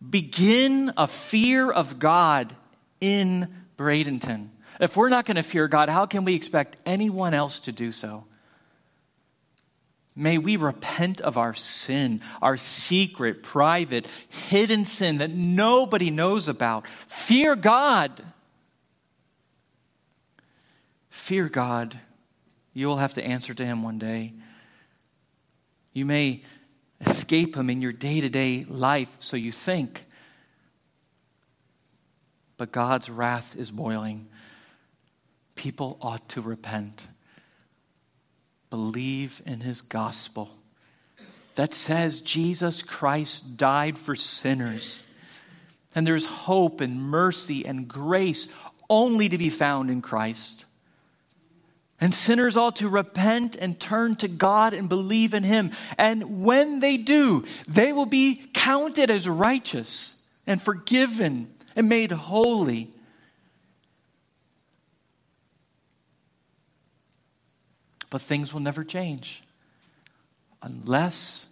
begin 0.09 0.91
a 0.97 1.05
fear 1.05 1.69
of 1.69 1.99
God 1.99 2.55
in 2.99 3.53
Bradenton. 3.77 4.49
If 4.79 4.97
we're 4.97 5.09
not 5.09 5.25
going 5.25 5.37
to 5.37 5.43
fear 5.43 5.67
God, 5.67 5.89
how 5.89 6.05
can 6.05 6.25
we 6.25 6.35
expect 6.35 6.77
anyone 6.85 7.33
else 7.33 7.61
to 7.61 7.71
do 7.71 7.91
so? 7.91 8.25
May 10.15 10.37
we 10.37 10.55
repent 10.55 11.19
of 11.19 11.37
our 11.37 11.53
sin, 11.53 12.21
our 12.41 12.55
secret, 12.55 13.43
private, 13.43 14.07
hidden 14.47 14.85
sin 14.85 15.17
that 15.17 15.29
nobody 15.29 16.09
knows 16.09 16.47
about. 16.47 16.87
Fear 16.87 17.57
God. 17.57 18.23
Fear 21.09 21.49
God. 21.49 21.99
You 22.73 22.87
will 22.87 22.97
have 22.97 23.15
to 23.15 23.23
answer 23.23 23.53
to 23.53 23.65
Him 23.65 23.83
one 23.83 23.99
day. 23.99 24.33
You 25.91 26.05
may 26.05 26.43
escape 27.01 27.55
Him 27.55 27.69
in 27.69 27.81
your 27.81 27.93
day 27.93 28.21
to 28.21 28.29
day 28.29 28.65
life, 28.69 29.15
so 29.19 29.35
you 29.35 29.51
think. 29.51 30.05
But 32.57 32.71
God's 32.71 33.09
wrath 33.09 33.57
is 33.57 33.69
boiling. 33.69 34.27
People 35.55 35.97
ought 36.01 36.27
to 36.29 36.41
repent, 36.41 37.07
believe 38.69 39.41
in 39.45 39.61
His 39.61 39.81
gospel 39.81 40.49
that 41.55 41.73
says 41.73 42.21
Jesus 42.21 42.81
Christ 42.81 43.57
died 43.57 43.97
for 43.97 44.15
sinners. 44.15 45.01
And 45.95 46.05
there's 46.05 46.25
hope 46.25 46.81
and 46.81 47.01
mercy 47.01 47.65
and 47.65 47.87
grace 47.87 48.49
only 48.89 49.29
to 49.29 49.37
be 49.37 49.49
found 49.49 49.89
in 49.89 50.01
Christ. 50.01 50.65
And 52.01 52.13
sinners 52.13 52.57
ought 52.57 52.75
to 52.77 52.89
repent 52.89 53.55
and 53.55 53.79
turn 53.79 54.17
to 54.17 54.27
God 54.27 54.73
and 54.73 54.89
believe 54.89 55.33
in 55.33 55.43
Him. 55.43 55.71
And 55.97 56.43
when 56.43 56.81
they 56.81 56.97
do, 56.97 57.45
they 57.69 57.93
will 57.93 58.05
be 58.05 58.43
counted 58.53 59.09
as 59.09 59.27
righteous 59.27 60.21
and 60.45 60.61
forgiven 60.61 61.53
and 61.75 61.87
made 61.87 62.11
holy. 62.11 62.91
But 68.09 68.21
things 68.21 68.53
will 68.53 68.61
never 68.61 68.83
change 68.83 69.41
unless 70.61 71.49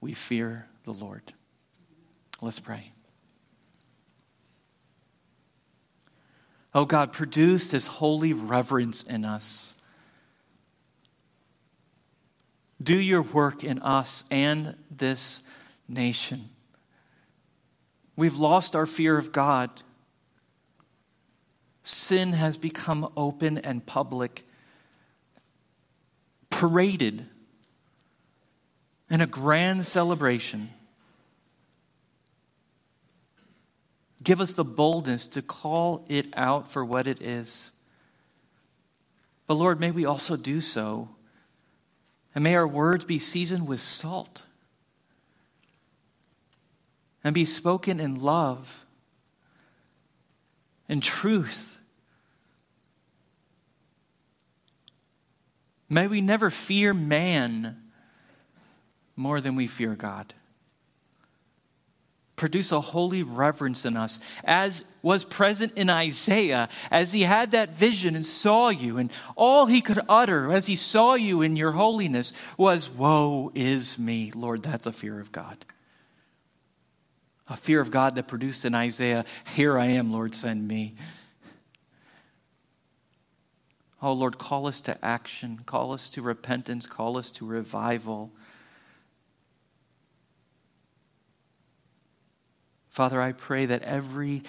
we 0.00 0.12
fear 0.12 0.66
the 0.84 0.92
Lord. 0.92 1.32
Let's 2.40 2.60
pray. 2.60 2.92
Oh 6.74 6.84
God, 6.84 7.12
produce 7.12 7.70
this 7.70 7.86
holy 7.86 8.32
reverence 8.32 9.04
in 9.04 9.24
us. 9.24 9.74
Do 12.82 12.98
your 12.98 13.22
work 13.22 13.62
in 13.62 13.78
us 13.78 14.24
and 14.30 14.76
this 14.90 15.44
nation. 15.88 16.50
We've 18.16 18.36
lost 18.36 18.74
our 18.74 18.86
fear 18.86 19.16
of 19.16 19.32
God. 19.32 19.70
Sin 21.82 22.32
has 22.32 22.56
become 22.56 23.10
open 23.16 23.58
and 23.58 23.84
public, 23.86 24.46
paraded 26.64 27.26
in 29.10 29.20
a 29.20 29.26
grand 29.26 29.84
celebration. 29.84 30.70
Give 34.22 34.40
us 34.40 34.54
the 34.54 34.64
boldness 34.64 35.28
to 35.28 35.42
call 35.42 36.06
it 36.08 36.26
out 36.34 36.72
for 36.72 36.82
what 36.82 37.06
it 37.06 37.20
is. 37.20 37.70
But 39.46 39.56
Lord, 39.56 39.78
may 39.78 39.90
we 39.90 40.06
also 40.06 40.38
do 40.38 40.62
so. 40.62 41.10
And 42.34 42.42
may 42.42 42.54
our 42.54 42.66
words 42.66 43.04
be 43.04 43.18
seasoned 43.18 43.68
with 43.68 43.80
salt 43.80 44.46
and 47.22 47.34
be 47.34 47.44
spoken 47.44 48.00
in 48.00 48.22
love 48.22 48.86
and 50.88 51.02
truth. 51.02 51.76
May 55.94 56.08
we 56.08 56.20
never 56.20 56.50
fear 56.50 56.92
man 56.92 57.76
more 59.14 59.40
than 59.40 59.54
we 59.54 59.68
fear 59.68 59.94
God 59.94 60.34
produce 62.34 62.72
a 62.72 62.80
holy 62.80 63.22
reverence 63.22 63.84
in 63.84 63.96
us, 63.96 64.20
as 64.42 64.84
was 65.02 65.24
present 65.24 65.72
in 65.76 65.88
Isaiah, 65.88 66.68
as 66.90 67.12
he 67.12 67.22
had 67.22 67.52
that 67.52 67.70
vision 67.70 68.16
and 68.16 68.26
saw 68.26 68.70
you, 68.70 68.98
and 68.98 69.12
all 69.36 69.66
he 69.66 69.80
could 69.80 70.00
utter 70.08 70.52
as 70.52 70.66
he 70.66 70.74
saw 70.74 71.14
you 71.14 71.42
in 71.42 71.54
your 71.56 71.70
holiness 71.70 72.32
was, 72.58 72.90
Woe 72.90 73.52
is 73.54 74.00
me. 74.00 74.32
Lord, 74.34 74.64
that's 74.64 74.86
a 74.86 74.92
fear 74.92 75.20
of 75.20 75.30
God. 75.30 75.64
A 77.48 77.56
fear 77.56 77.80
of 77.80 77.92
God 77.92 78.16
that 78.16 78.26
produced 78.26 78.64
in 78.64 78.74
Isaiah, 78.74 79.24
Here 79.54 79.78
I 79.78 79.86
am, 79.86 80.12
Lord, 80.12 80.34
send 80.34 80.66
me. 80.66 80.96
Oh, 84.04 84.12
Lord, 84.12 84.36
call 84.36 84.66
us 84.66 84.82
to 84.82 85.02
action, 85.02 85.60
call 85.64 85.94
us 85.94 86.10
to 86.10 86.20
repentance, 86.20 86.86
call 86.86 87.16
us 87.16 87.30
to 87.30 87.46
revival. 87.46 88.30
Father, 92.90 93.18
I 93.18 93.32
pray 93.32 93.64
that 93.64 93.80
every 93.80 94.42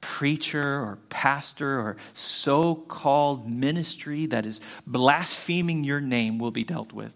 preacher 0.00 0.80
or 0.80 0.98
pastor 1.08 1.78
or 1.78 1.96
so 2.14 2.74
called 2.74 3.48
ministry 3.48 4.26
that 4.26 4.44
is 4.44 4.60
blaspheming 4.88 5.84
your 5.84 6.00
name 6.00 6.40
will 6.40 6.50
be 6.50 6.64
dealt 6.64 6.92
with. 6.92 7.14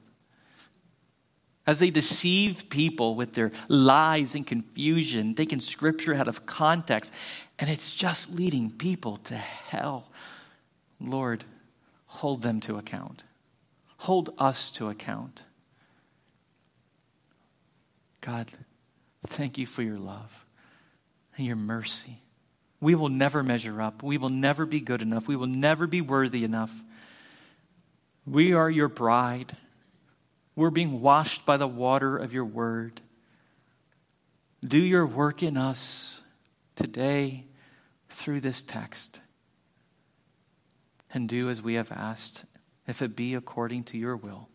As 1.67 1.81
they 1.81 1.91
deceive 1.91 2.71
people 2.71 3.17
with 3.17 3.33
their 3.33 3.51
lies 3.67 4.37
and 4.37 4.47
confusion, 4.47 5.35
taking 5.35 5.59
scripture 5.59 6.15
out 6.15 6.29
of 6.29 6.47
context, 6.47 7.13
and 7.59 7.69
it's 7.69 7.93
just 7.97 8.31
leading 8.31 8.71
people 8.71 9.17
to 9.17 9.35
hell. 9.35 10.09
Lord, 11.01 11.45
hold 12.07 12.43
them 12.43 12.61
to 12.61 12.77
account. 12.77 13.25
Hold 13.99 14.31
us 14.39 14.71
to 14.73 14.89
account. 14.89 15.43
God, 18.21 18.51
Thank 19.27 19.59
you 19.59 19.67
for 19.67 19.83
your 19.83 19.99
love 19.99 20.47
and 21.37 21.47
your 21.47 21.57
mercy. 21.57 22.19
We 22.81 22.95
will 22.95 23.09
never 23.09 23.43
measure 23.43 23.83
up. 23.83 24.03
We 24.03 24.19
will 24.19 24.29
never 24.29 24.65
be 24.65 24.81
good 24.81 25.03
enough. 25.03 25.27
We 25.27 25.37
will 25.37 25.49
never 25.49 25.87
be 25.87 26.01
worthy 26.01 26.45
enough. 26.45 26.73
We 28.25 28.53
are 28.53 28.71
your 28.71 28.89
bride. 28.89 29.57
We're 30.55 30.71
being 30.71 31.01
washed 31.01 31.45
by 31.45 31.57
the 31.57 31.67
water 31.67 32.17
of 32.17 32.33
your 32.33 32.45
word. 32.45 33.01
Do 34.65 34.79
your 34.79 35.07
work 35.07 35.43
in 35.43 35.57
us 35.57 36.23
today 36.77 37.45
through 38.09 38.41
this 38.41 38.63
text. 38.63 39.21
And 41.13 41.29
do 41.29 41.49
as 41.49 41.63
we 41.63 41.75
have 41.75 41.91
asked, 41.91 42.45
if 42.87 43.03
it 43.03 43.17
be 43.17 43.35
according 43.35 43.85
to 43.85 43.99
your 43.99 44.17
will. 44.17 44.49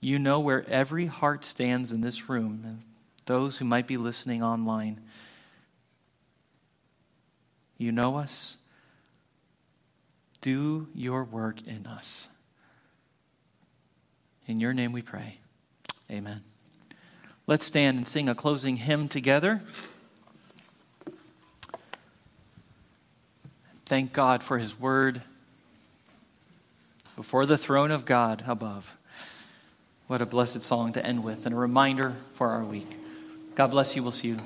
You 0.00 0.18
know 0.18 0.40
where 0.40 0.68
every 0.68 1.06
heart 1.06 1.44
stands 1.44 1.90
in 1.90 2.00
this 2.00 2.28
room 2.28 2.62
and 2.64 2.82
those 3.26 3.58
who 3.58 3.64
might 3.64 3.86
be 3.86 3.96
listening 3.96 4.42
online. 4.42 5.00
You 7.78 7.92
know 7.92 8.16
us. 8.16 8.58
Do 10.40 10.88
your 10.94 11.24
work 11.24 11.66
in 11.66 11.86
us. 11.86 12.28
In 14.46 14.60
your 14.60 14.74
name 14.74 14.92
we 14.92 15.00
pray. 15.00 15.38
Amen. 16.10 16.42
Let's 17.46 17.64
stand 17.64 17.96
and 17.96 18.06
sing 18.06 18.28
a 18.28 18.34
closing 18.34 18.76
hymn 18.76 19.08
together. 19.08 19.62
Thank 23.86 24.12
God 24.12 24.42
for 24.42 24.58
his 24.58 24.78
word 24.78 25.22
before 27.16 27.46
the 27.46 27.58
throne 27.58 27.90
of 27.90 28.04
God 28.04 28.44
above. 28.46 28.96
What 30.06 30.20
a 30.20 30.26
blessed 30.26 30.62
song 30.62 30.92
to 30.92 31.04
end 31.04 31.24
with 31.24 31.46
and 31.46 31.54
a 31.54 31.58
reminder 31.58 32.14
for 32.32 32.50
our 32.50 32.64
week. 32.64 32.98
God 33.54 33.68
bless 33.68 33.96
you. 33.96 34.02
We'll 34.02 34.12
see 34.12 34.28
you 34.28 34.36